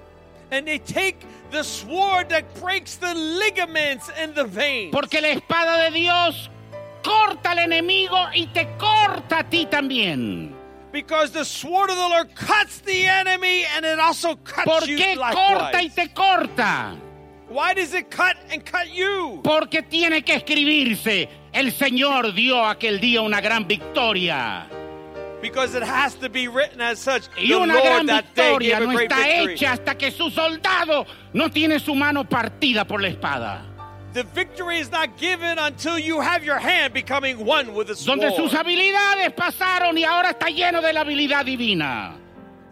[0.53, 4.93] And they take the sword that breaks the ligaments and the veins.
[4.93, 6.49] Porque la espada de Dios
[7.07, 10.53] corta al enemigo y te corta a ti también.
[10.93, 14.97] Because the sword of the Lord cuts the enemy and it also cuts ¿Por you
[14.97, 15.95] qué corta y likewise.
[15.95, 16.97] te corta?
[17.49, 19.41] Why does it cut and cut you?
[19.45, 21.29] Porque tiene que escribirse.
[21.53, 24.67] El Señor dio aquel día una gran victoria.
[25.43, 27.29] Because it has to be written as such.
[27.37, 29.53] Y una Lord gran victoria no está victory.
[29.55, 33.76] hecha hasta que su soldado no tiene su mano partida por la espada.
[34.17, 38.19] The victory is not given until you have your hand becoming one with the sword.
[38.19, 42.15] Donde sus habilidades pasaron y ahora está lleno de la habilidad divina.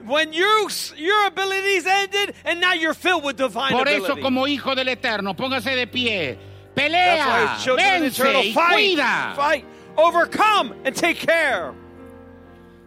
[0.06, 4.04] when you, your abilities ended and now you're filled with divine Por ability.
[4.04, 6.38] eso, como hijo del Eterno, póngase de pie.
[6.74, 9.34] Pelea, vence y fight, cuida.
[9.36, 9.66] fight,
[9.98, 11.74] overcome, and take care.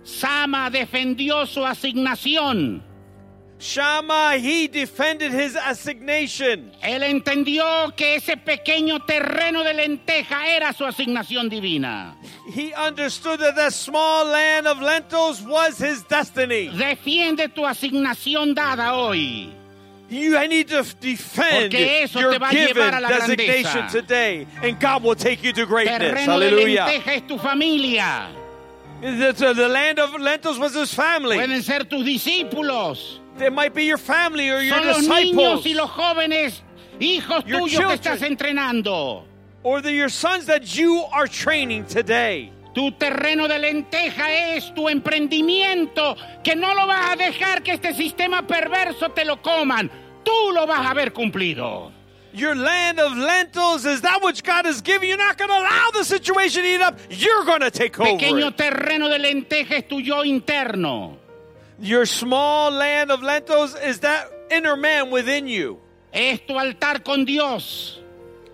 [0.03, 2.81] Sama defendió su asignación.
[3.59, 6.71] Shammah, he defended his assignation.
[6.83, 12.15] Él entendió que ese pequeño terreno de lenteja era su asignación divina.
[12.53, 16.69] He understood that that small land of lentils was his destiny.
[16.69, 19.49] Defiende tu asignación dada hoy.
[20.09, 23.91] You need to defend your te va a given designation grandeza.
[23.91, 25.97] today, and God will take you to greatness.
[26.13, 26.85] Terreno de Hallelujah.
[26.85, 28.27] lenteja es tu familia.
[29.01, 31.35] The, uh, the- the land of lentils was his family.
[31.37, 33.19] Pueden ser tus discípulos.
[33.41, 36.61] It might be your family or your Son los disciples, niños y los jóvenes,
[36.99, 37.99] hijos Your tuyos que children.
[37.99, 39.23] estás entrenando.
[39.63, 42.51] or the, your sons that you are training today.
[42.73, 47.93] Tu terreno de lenteja es tu emprendimiento, que no lo vas a dejar que este
[47.93, 49.89] sistema perverso te lo coman.
[50.23, 51.91] Tú lo vas a haber cumplido.
[52.33, 55.07] Your land of lentils is that which God has given.
[55.09, 56.99] You're not going to allow the situation to eat up.
[57.09, 58.11] You're going to take over.
[58.11, 58.57] Pequeño it.
[58.57, 61.17] terreno de lenteja es tu yo interno.
[61.79, 65.79] Your small land of lentils is that inner man within you.
[66.11, 67.99] Es tu altar con Dios.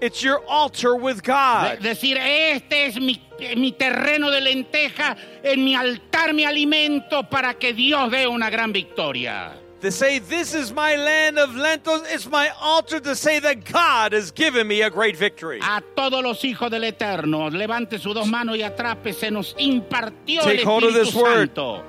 [0.01, 1.79] It's your altar with De- God.
[1.79, 3.21] decir, este es mi,
[3.55, 8.73] mi terreno de lenteja, en mi altar me alimento para que Dios dé una gran
[8.73, 9.53] victoria.
[9.79, 12.03] to say, This is my land of lentils.
[12.09, 15.59] It's my altar to say that God has given me a great victory.
[15.61, 20.41] A todos los hijos del Eterno, levante sus dos manos y atrape, se nos impartió
[20.41, 21.83] el Take hold of Espíritu this word.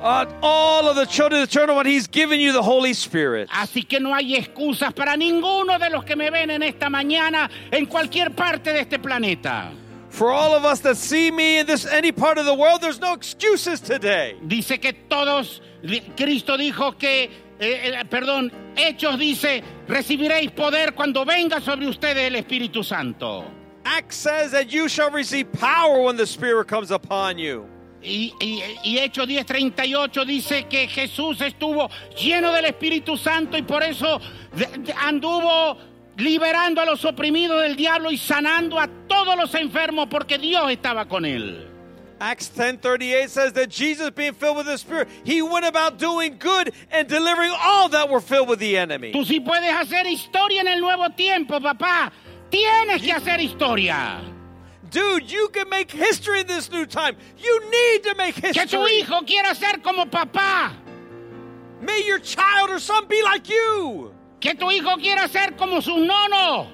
[0.00, 3.48] Uh, all of the children of the eternal one, He's given you the Holy Spirit.
[3.50, 7.50] Así que no hay excusas para ninguno de los que me ven en esta mañana
[7.72, 9.72] en cualquier parte de este planeta.
[10.08, 13.00] For all of us that see me in this any part of the world, there's
[13.00, 14.36] no excuses today.
[14.46, 15.60] Dice que todos,
[16.16, 22.36] Cristo dijo que, eh, eh, perdón, Hechos dice, recibiréis poder cuando venga sobre ustedes el
[22.36, 23.44] Espíritu Santo.
[23.84, 27.68] Acts says that you shall receive power when the Spirit comes upon you.
[28.02, 33.82] Y, y, y Hechos 10:38 dice que Jesús estuvo lleno del Espíritu Santo y por
[33.82, 34.20] eso
[35.00, 35.76] anduvo
[36.16, 41.06] liberando a los oprimidos del diablo y sanando a todos los enfermos porque Dios estaba
[41.08, 41.64] con él.
[42.20, 46.72] Acts 10:38 says that Jesus being filled with the Spirit, he went about doing good
[46.90, 49.12] and delivering all that were filled with the enemy.
[49.12, 52.12] Tú sí puedes hacer historia en el nuevo tiempo, papá.
[52.50, 54.37] Tienes que hacer historia.
[54.90, 57.16] Dude, you can make history in this new time.
[57.38, 59.02] You need to make Que tu history.
[59.02, 60.72] hijo quiera ser como papá.
[61.80, 64.12] May your child or son be like you.
[64.40, 66.68] Que tu hijo quiera ser como sus nonos.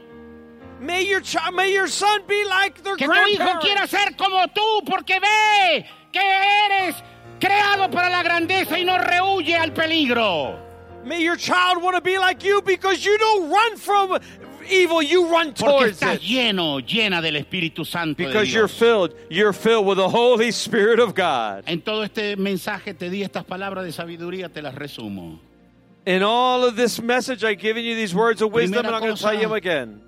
[0.81, 4.47] May your child, may your son be like their Que tu hijo quiera ser como
[4.49, 6.97] tú porque ve que eres
[7.41, 10.59] creado para la grandeza y no rehuye al peligro.
[11.05, 14.19] May your child want to be like you because you don't run from
[14.71, 16.23] evil, you run Porque towards estás it.
[16.23, 18.79] lleno, llena del Espíritu Santo de Because you're Dios.
[18.79, 21.65] filled, you're filled with the Holy Spirit of God.
[21.67, 25.39] En todo este mensaje te di estas palabras de sabiduría, te las resumo.
[26.07, 29.17] In all of this message, I've given you these words of wisdom, and I'm going
[29.17, 30.01] to tell you them again.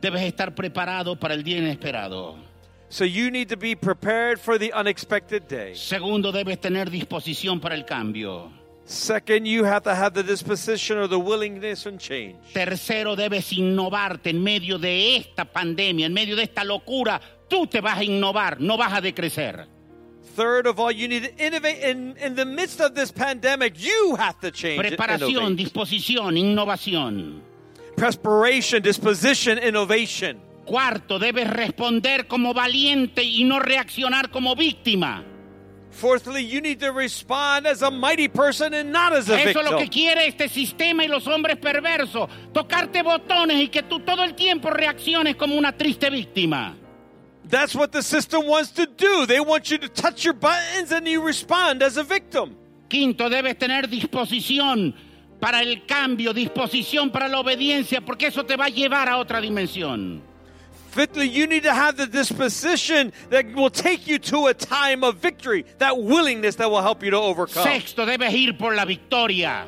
[0.00, 2.36] Debes estar preparado para el día inesperado.
[2.88, 5.74] So you need to be prepared for the unexpected day.
[5.74, 8.50] Segundo, debes tener disposición para el cambio.
[8.92, 12.36] Second, you have to have the disposition or the willingness and change.
[12.52, 17.18] Tercero, debes innovarte en medio de esta pandemia, en medio de esta locura.
[17.48, 19.66] Tú te vas a innovar, no vas a decrecer.
[20.36, 21.90] Third of all, you need to innovate.
[21.90, 24.78] In, in the midst of this pandemic, you have to change.
[24.78, 27.42] Preparación, disposición, innovación.
[27.96, 30.38] Perspiration, disposition, innovation.
[30.66, 35.24] Cuarto, debes responder como valiente y no reaccionar como víctima.
[35.92, 39.70] Fourthly, you need to respond as a mighty person and not as a Eso es
[39.70, 42.28] lo que quiere este sistema y los hombres perversos.
[42.52, 46.74] Tocarte botones y que tú todo el tiempo reacciones como una triste víctima.
[47.44, 49.26] That's what the system wants to do.
[49.26, 52.56] They want you to touch your buttons and you respond as a victim.
[52.88, 54.94] Quinto, debes tener disposición
[55.38, 59.40] para el cambio, disposición para la obediencia, porque eso te va a llevar a otra
[59.40, 60.22] dimensión.
[60.92, 65.16] Fifthly, you need to have the disposition that will take you to a time of
[65.16, 67.64] victory, that willingness that will help you to overcome.
[67.64, 69.66] Sexto, debes ir por la victoria.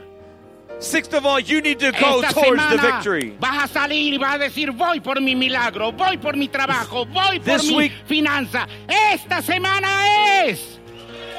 [0.81, 3.31] Sixth of all, you need to go Esta towards the victory.
[3.41, 7.07] vas a salir y vas a decir, voy por mi milagro, voy por mi trabajo,
[7.11, 8.67] voy por This mi week- finanza.
[8.89, 10.79] Esta semana es.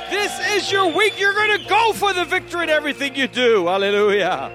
[0.10, 1.20] This is your week.
[1.20, 3.66] You're going to go for the victory in everything you do.
[3.68, 4.52] Hallelujah.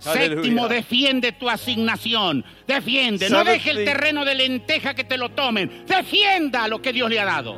[0.00, 0.68] Séptimo, Aleluya.
[0.68, 2.42] defiende tu asignación.
[2.66, 3.28] Defiende.
[3.28, 5.84] No deje el terreno de lenteja que te lo tomen.
[5.86, 7.56] Defienda lo que Dios le ha dado.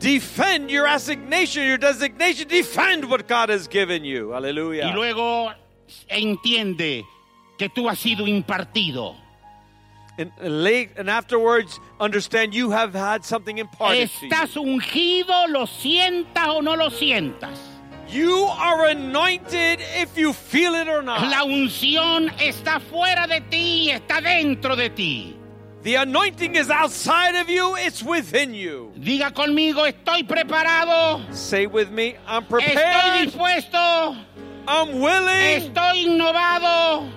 [0.00, 2.48] Defend your assignation, your designation.
[2.48, 4.30] Defend what God has given you.
[4.30, 4.92] Y Hallelujah.
[4.94, 5.52] luego
[6.08, 7.04] entiende
[7.58, 9.14] que tú has sido impartido.
[10.16, 14.08] And, and late and afterwards, understand you have had something imparted.
[14.08, 17.67] Estás ungido, lo sientas o no lo sientas.
[18.10, 21.28] You are anointed if you feel it or not.
[21.28, 25.36] La unción está fuera de ti y está dentro de ti.
[25.82, 28.92] The anointing is outside of you, it's within you.
[28.98, 34.16] Diga conmigo, estoy preparado, Say with me, I'm estoy prepared, dispuesto,
[34.66, 37.10] I'm willing, estoy innovado,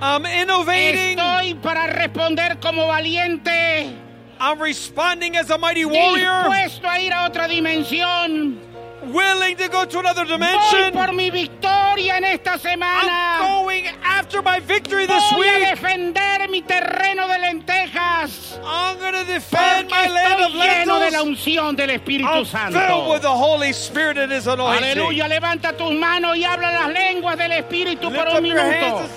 [0.00, 3.94] I'm innovating, estoy para responder como valiente,
[4.40, 8.67] I'm responding as a mighty warrior, dispuesto a ir a otra dimensión.
[9.02, 10.92] Willing to go to another Voy dimension.
[10.92, 13.38] por mi victoria en esta I'm semana.
[13.40, 15.68] going after my victory this Voy a week.
[15.70, 18.58] defender mi terreno de lentejas.
[18.64, 21.24] I'm going to defend Porque my land of estoy lleno de la lentils.
[21.46, 23.10] unción del Espíritu I'm filled Santo.
[23.12, 24.84] with the Holy Spirit and His anointing.
[24.98, 28.60] Aleluya, levanta tus manos y habla las lenguas del Espíritu Lift por un minuto.
[28.60, 29.10] hands.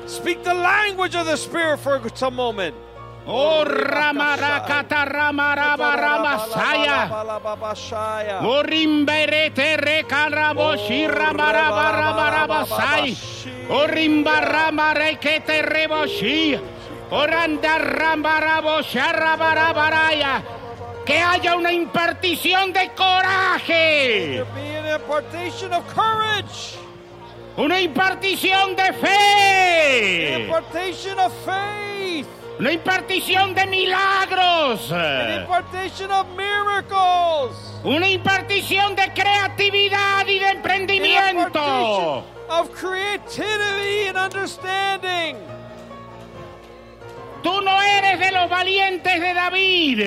[0.00, 2.74] and Speak the language of the Spirit for some moment.
[3.26, 7.08] Oh, ramarakata ramaraba ramasaya.
[8.42, 13.16] Oh, rimberete rekaraboshi ramaraba ramarabasai.
[13.70, 16.60] Oh, rimbaramarekete reboshi.
[17.10, 20.42] Oranda rambarabosha rabarabaraya.
[21.06, 24.44] Que haya una impartición de coraje.
[27.56, 30.48] Una impartición de fe,
[32.58, 42.24] una impartición de milagros, an impartation of miracles, una impartición de creatividad y de emprendimiento.
[42.48, 45.36] of creativity and understanding.
[47.42, 50.00] Tú no eres de los valientes de David,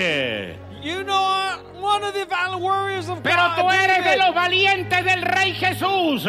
[0.88, 2.26] You know, one of the
[2.58, 6.24] warriors of pero God, tú eres de los valientes del Rey Jesús.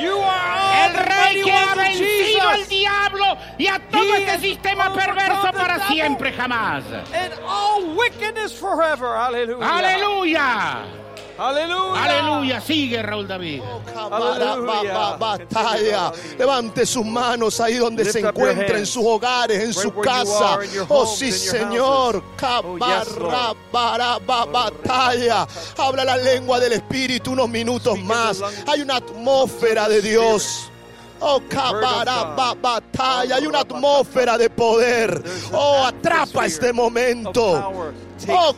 [0.00, 4.94] You are El rey que ha vencido al diablo y a todo He este sistema
[4.94, 6.84] perverso para siempre jamás.
[7.12, 9.16] And all wickedness forever.
[9.16, 9.66] Hallelujah.
[9.66, 10.84] Aleluya.
[11.36, 12.02] Hallelujah.
[12.04, 12.60] Aleluya.
[12.60, 13.60] Sigue Raúl David.
[13.94, 16.12] Ba- ba- Batalla.
[16.38, 20.58] Levante sus manos ahí donde Lift se encuentra, en sus hogares, en su casa.
[20.88, 22.16] Oh, sí, Señor.
[22.16, 22.76] Oh,
[24.46, 25.46] Batalla.
[25.76, 28.40] Habla la lengua del Espíritu unos minutos más.
[28.66, 30.70] Hay una atmósfera de Dios.
[31.20, 31.40] Oh,
[32.60, 33.36] batalla.
[33.36, 35.22] Hay una atmósfera de poder.
[35.52, 37.92] Oh, atrapa este momento.
[38.28, 38.54] Oh,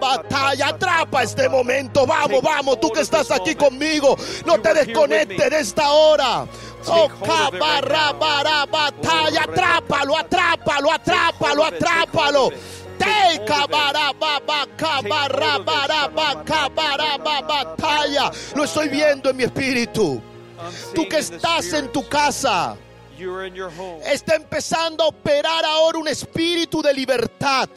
[0.00, 0.68] batalla.
[0.68, 2.06] Atrapa este momento.
[2.06, 2.80] Vamos, vamos.
[2.80, 4.16] Tú que estás aquí conmigo.
[4.46, 6.46] No te desconectes de esta hora.
[6.86, 7.08] Oh,
[8.70, 9.46] batalla.
[9.46, 12.50] Oh, Atrápalo, atrápalo, atrápalo, atrápalo.
[18.54, 20.20] Lo estoy viendo en mi espíritu.
[20.94, 22.76] Tú que estás en tu casa.
[24.04, 27.68] Está empezando a operar ahora un espíritu de libertad.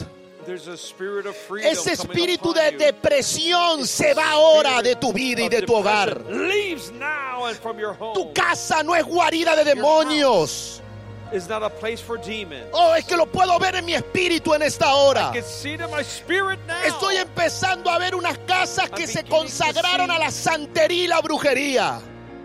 [0.45, 5.41] There's a spirit of freedom Ese espíritu de depresión se va ahora de tu vida
[5.41, 6.23] y Of de tu hogar.
[6.23, 8.13] depression Leaves now and from your home.
[8.13, 10.81] Tu casa no es guarida de demonios.
[11.33, 12.67] Is not a place for demons.
[12.73, 15.29] Oh, es que lo puedo ver en mi espíritu en esta hora.
[15.29, 16.75] I can see it in my spirit now.
[16.85, 21.21] Estoy empezando a ver unas casas que I'm se consagraron a la santería y la
[21.21, 21.99] brujería.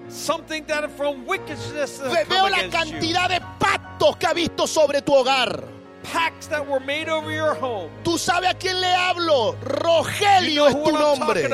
[0.09, 3.01] Something that from wickedness Veo la against you.
[3.01, 5.65] cantidad de pactos que ha visto sobre tu hogar.
[6.13, 7.89] Pacts that were made over your home.
[8.03, 9.53] ¿Tú sabes a quién le hablo?
[9.53, 11.49] You Rogelio know es tu nombre.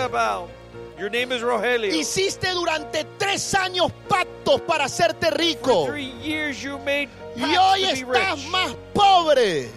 [0.98, 1.94] Your name is Rogelio.
[1.94, 5.86] Hiciste durante tres años pactos para hacerte rico.
[5.86, 8.48] For three years you made Y hoy to be estás rich.
[8.50, 9.68] más pobre.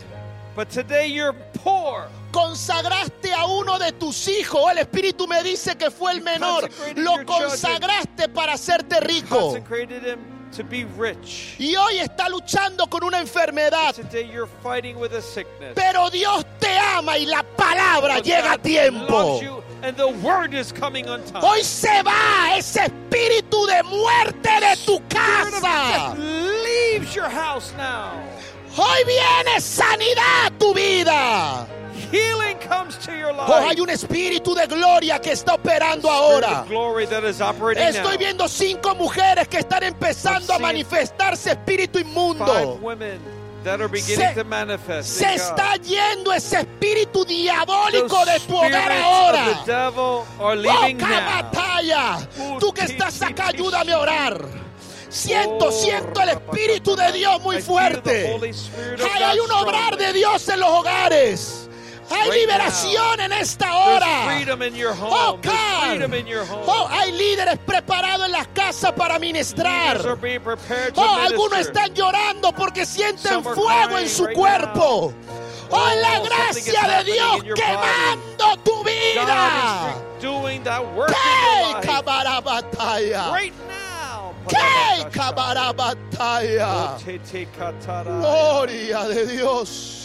[0.56, 2.08] But today you're poor.
[2.32, 4.72] Consagraste a uno de tus hijos.
[4.72, 6.70] El Espíritu me dice que fue el menor.
[6.96, 9.54] Lo consagraste para hacerte rico.
[10.58, 11.56] To be rich.
[11.60, 13.94] Y hoy está luchando con una enfermedad.
[13.96, 15.74] Today you're fighting with a sickness.
[15.76, 19.40] Pero Dios te ama y la palabra But llega a tiempo.
[19.84, 21.42] And the word is coming on time.
[21.42, 26.16] Hoy se va ese espíritu de muerte de tu casa.
[26.18, 28.12] leaves your house now.
[28.76, 31.68] Hoy viene sanidad a tu vida.
[32.12, 33.50] Healing comes to your life.
[33.50, 36.62] Oh, hay un espíritu de gloria que está operando ahora.
[36.62, 42.00] of glory that is operating Estoy viendo cinco mujeres que están empezando a manifestarse espíritu
[42.00, 42.80] inmundo.
[43.62, 45.10] Women that are beginning Se- to manifest.
[45.18, 49.50] Se está yendo ese espíritu diabólico de tu hogar ahora.
[49.52, 51.08] of the devil are leaving now.
[51.08, 52.28] batalla.
[52.60, 54.46] Tú que estás acá, ayúdame a orar.
[55.10, 58.34] Siento, Oh, siento el Espíritu de Dios muy fuerte.
[59.14, 61.61] Hay, un obrar de Dios en los hogares.
[62.12, 64.08] Hay Right liberación en esta hora.
[65.02, 65.40] Oh.
[66.66, 69.98] Oh, hay líderes preparados en las casas para ministrar.
[70.96, 75.14] Oh, algunos están llorando porque sienten Some fuego en su right cuerpo.
[75.14, 75.14] Oh,
[75.74, 79.96] Oh, la gracia de Dios quemando tu vida.
[80.22, 81.16] Doing that work ¡Qué
[83.32, 84.34] right now.
[84.50, 85.72] ¡Qué Oh, te- katara.
[88.20, 90.01] Gloria de Dios.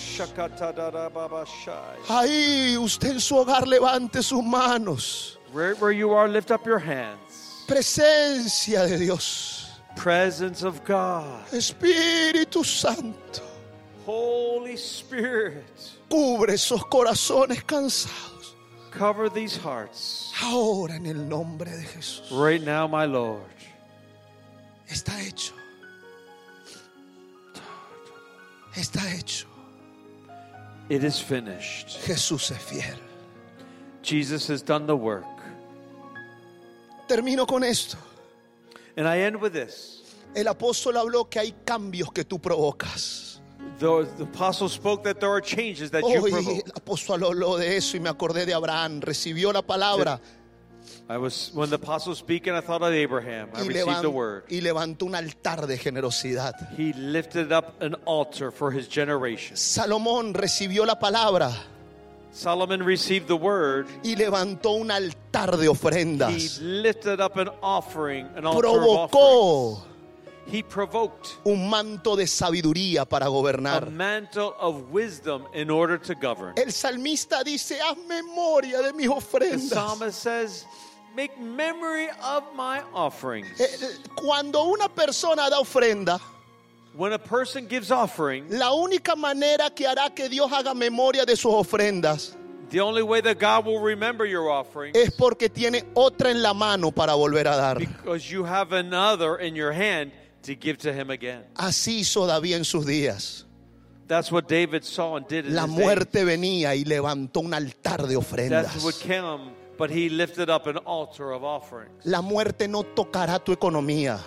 [2.09, 5.39] Ahí usted en su hogar levante sus manos.
[5.53, 7.65] Right where you are, lift up your hands.
[7.67, 9.71] Presencia de Dios.
[9.97, 11.47] Presence of God.
[11.53, 13.43] Espíritu Santo.
[14.05, 15.65] Holy Spirit.
[16.09, 18.55] Cubre esos corazones cansados.
[18.91, 20.33] Cover these hearts.
[20.43, 22.31] Ahora en el nombre de Jesús.
[22.31, 23.43] Right now, my Lord.
[24.89, 25.55] Está hecho.
[28.75, 29.47] Está hecho.
[30.89, 31.99] It is finished.
[32.07, 32.99] Jesús es fiel.
[34.03, 35.25] Jesus has done the work.
[37.09, 37.99] Termino con esto.
[38.97, 40.03] And I end with this.
[40.35, 43.41] El apóstol habló que hay cambios que tú provocas.
[43.79, 46.65] The, the apostle spoke that there are changes that you Hoy provoke.
[46.67, 49.01] el apóstol habló de eso y me acordé de Abraham.
[49.01, 50.21] Recibió la palabra
[51.09, 53.51] I was when the apostle was speaking, I thought of Abraham.
[53.55, 54.45] I y, received the word.
[54.51, 56.55] y levantó un altar de generosidad.
[56.77, 59.57] He lifted up an altar for his generation.
[59.57, 61.53] Salomón recibió la palabra
[62.33, 63.87] Solomon received the word.
[64.03, 66.59] y levantó un altar de He ofrendas.
[66.61, 69.15] lifted up an offering, an altar of Provocó
[69.75, 69.93] offerings.
[70.49, 73.91] He provoked un manto de sabiduría para a gobernar.
[73.91, 76.55] mantle of wisdom in order to govern.
[76.57, 79.71] El salmista dice, haz memoria de mis The ofrendas.
[79.71, 80.65] psalmist says,
[81.17, 83.49] Make memory of my offerings.
[83.59, 86.21] Eh, eh, Cuando una persona da ofrenda,
[86.95, 91.37] When a person gives offering, la única manera que hará que Dios haga memoria de
[91.37, 92.37] sus ofrendas
[92.71, 96.53] the only way that God will remember your offering es porque tiene otra en la
[96.53, 97.79] mano para volver a dar.
[97.79, 100.11] because you have another in your hand
[100.43, 101.45] to give to him again.
[101.55, 103.45] Así hizo David en sus días.
[104.09, 105.85] That's what David saw and did in La his days.
[105.85, 108.83] muerte venía y levantó un altar de ofrendas.
[108.85, 112.05] Would kill him, but he lifted up an altar of offerings.
[112.05, 114.19] La muerte no tocará tu economía,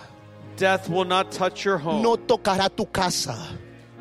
[0.56, 3.36] Death will not touch your home, no tocará tu casa,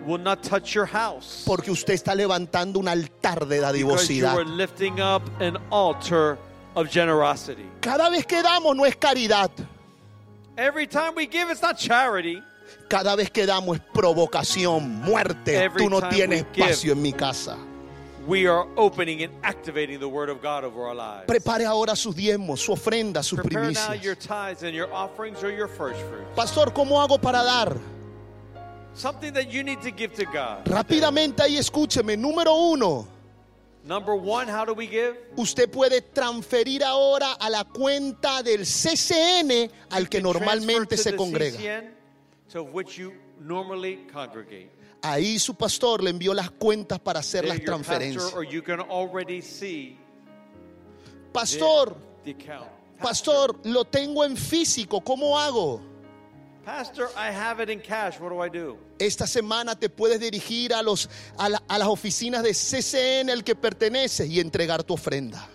[0.05, 4.35] will not touch your house, porque usted está levantando un altar de because you dadivosidad.
[4.35, 6.37] are lifting up an altar
[6.75, 7.65] of generosity.
[7.81, 9.49] Cada vez que damos no es caridad,
[10.57, 12.43] Every time we give, it's not charity.
[12.89, 15.55] cada vez que damos es provocación, muerte.
[15.55, 16.65] Every Tú no tienes we give.
[16.65, 17.55] espacio en mi casa.
[18.29, 21.25] We are opening and activating the word of God over our lives.
[21.25, 24.27] Prepare ahora sus diezmos, su ofrenda, sus Prepare now your primicias.
[24.27, 26.29] tithes and your offerings or your first fruits.
[26.35, 27.75] Pastor, ¿cómo hago para dar?
[28.93, 30.63] Something that you need to give to God.
[30.65, 32.15] Rápidamente ahí escúcheme.
[32.15, 33.07] Número uno.
[33.83, 35.17] Number one, how do we give?
[35.35, 41.57] Usted puede transferir ahora a la cuenta del CCN al que normalmente se the congrega.
[41.57, 41.89] CCN
[42.51, 44.69] to which you normally congregate.
[45.01, 48.33] Ahí su pastor le envió las cuentas para hacer las transferencias.
[51.31, 51.95] Pastor,
[53.01, 55.81] pastor, lo tengo en físico, ¿cómo hago?
[56.65, 58.19] Pastor, I have it in cash.
[58.19, 58.77] What do I do?
[58.99, 63.43] Esta semana te puedes dirigir a, los, a, la- a las oficinas de CCN al
[63.43, 65.47] que perteneces y entregar tu ofrenda.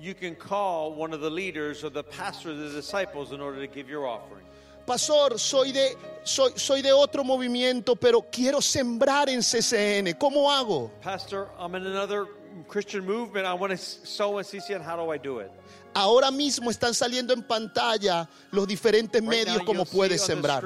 [0.00, 3.60] You can call one of the leaders or the pastor of the disciples in order
[3.64, 4.44] to give your offering.
[4.86, 10.14] Pastor, soy de, soy, soy de otro movimiento, pero quiero sembrar en CCN.
[10.18, 10.90] ¿Cómo hago?
[11.02, 12.26] Pastor, I'm in another
[12.68, 13.46] Christian movement.
[13.46, 14.82] I want to sow in CCN.
[14.82, 15.50] How do I do it?
[15.94, 20.62] Ahora mismo están saliendo en pantalla los diferentes Right medios now, como puedes sembrar.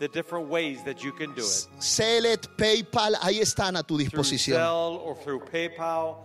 [0.00, 1.68] the different ways that you can do it.
[1.80, 4.56] Celet, PayPal, ahí están a tu disposición.
[4.58, 6.24] Zelle or through PayPal.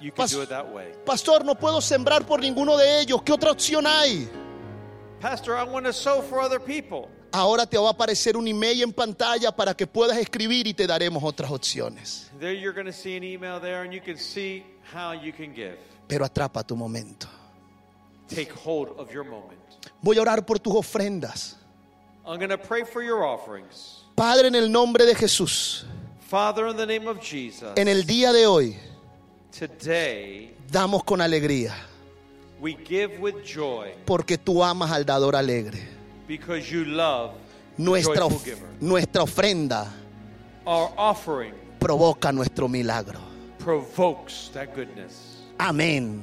[0.00, 0.92] You can Pas- do it that way.
[1.06, 3.22] Pastor, no puedo sembrar por ninguno de ellos.
[3.22, 4.28] ¿Qué otra opción hay?
[5.24, 7.08] Pastor, I want to sow for other people.
[7.32, 10.86] Ahora te va a aparecer un email en pantalla para que puedas escribir y te
[10.86, 12.30] daremos otras opciones.
[12.38, 15.54] There you're going to see an email there and you can see how you can
[15.54, 15.78] give.
[16.06, 17.26] Pero atrapa tu momento.
[18.28, 19.58] Take hold of your moment.
[20.02, 21.56] Voy a orar por tus ofrendas.
[22.26, 24.04] I'm going to pray for your offerings.
[24.14, 25.86] Padre, en el nombre de Jesús,
[26.20, 28.76] Father, in the name of Jesus, en el día de hoy
[29.50, 31.74] today damos con alegría
[32.60, 35.82] we give with joy porque tú amas al dador alegre.
[36.26, 37.32] because you love
[37.76, 38.46] Nuestra, of-
[38.80, 39.92] nuestra ofrenda
[40.66, 43.18] Our offering provoca nuestro milagro.
[43.58, 45.42] provokes that goodness.
[45.58, 46.22] Amén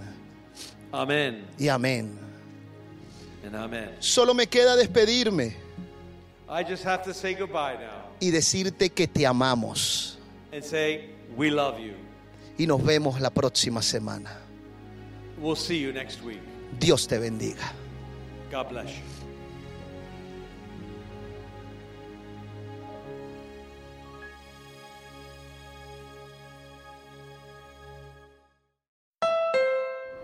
[0.94, 2.18] Amen y amén.
[3.46, 3.90] and amen.
[4.00, 5.56] Solo me queda despedirme
[6.50, 10.18] I just have to say goodbye now y decirte que te amamos
[10.54, 11.94] and say, We love you.
[12.58, 14.38] y nos vemos la próxima semana.
[15.42, 16.40] We'll see you next week.
[16.78, 17.74] Dios te bendiga.
[18.52, 19.04] God bless you.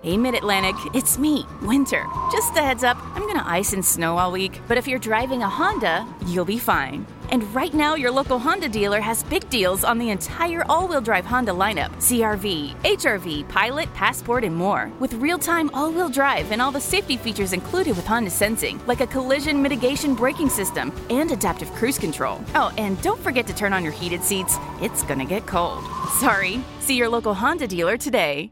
[0.04, 2.06] Hey, Mid Atlantic, it's me, Winter.
[2.32, 5.42] Just a heads up, I'm gonna ice and snow all week, but if you're driving
[5.42, 7.06] a Honda, you'll be fine.
[7.30, 11.02] And right now, your local Honda dealer has big deals on the entire all wheel
[11.02, 14.92] drive Honda lineup CRV, HRV, Pilot, Passport, and more.
[15.00, 18.80] With real time all wheel drive and all the safety features included with Honda Sensing,
[18.88, 22.42] like a collision mitigation braking system and adaptive cruise control.
[22.56, 25.84] Oh, and don't forget to turn on your heated seats, it's gonna get cold.
[26.20, 26.62] Sorry.
[26.80, 28.52] See your local Honda dealer today.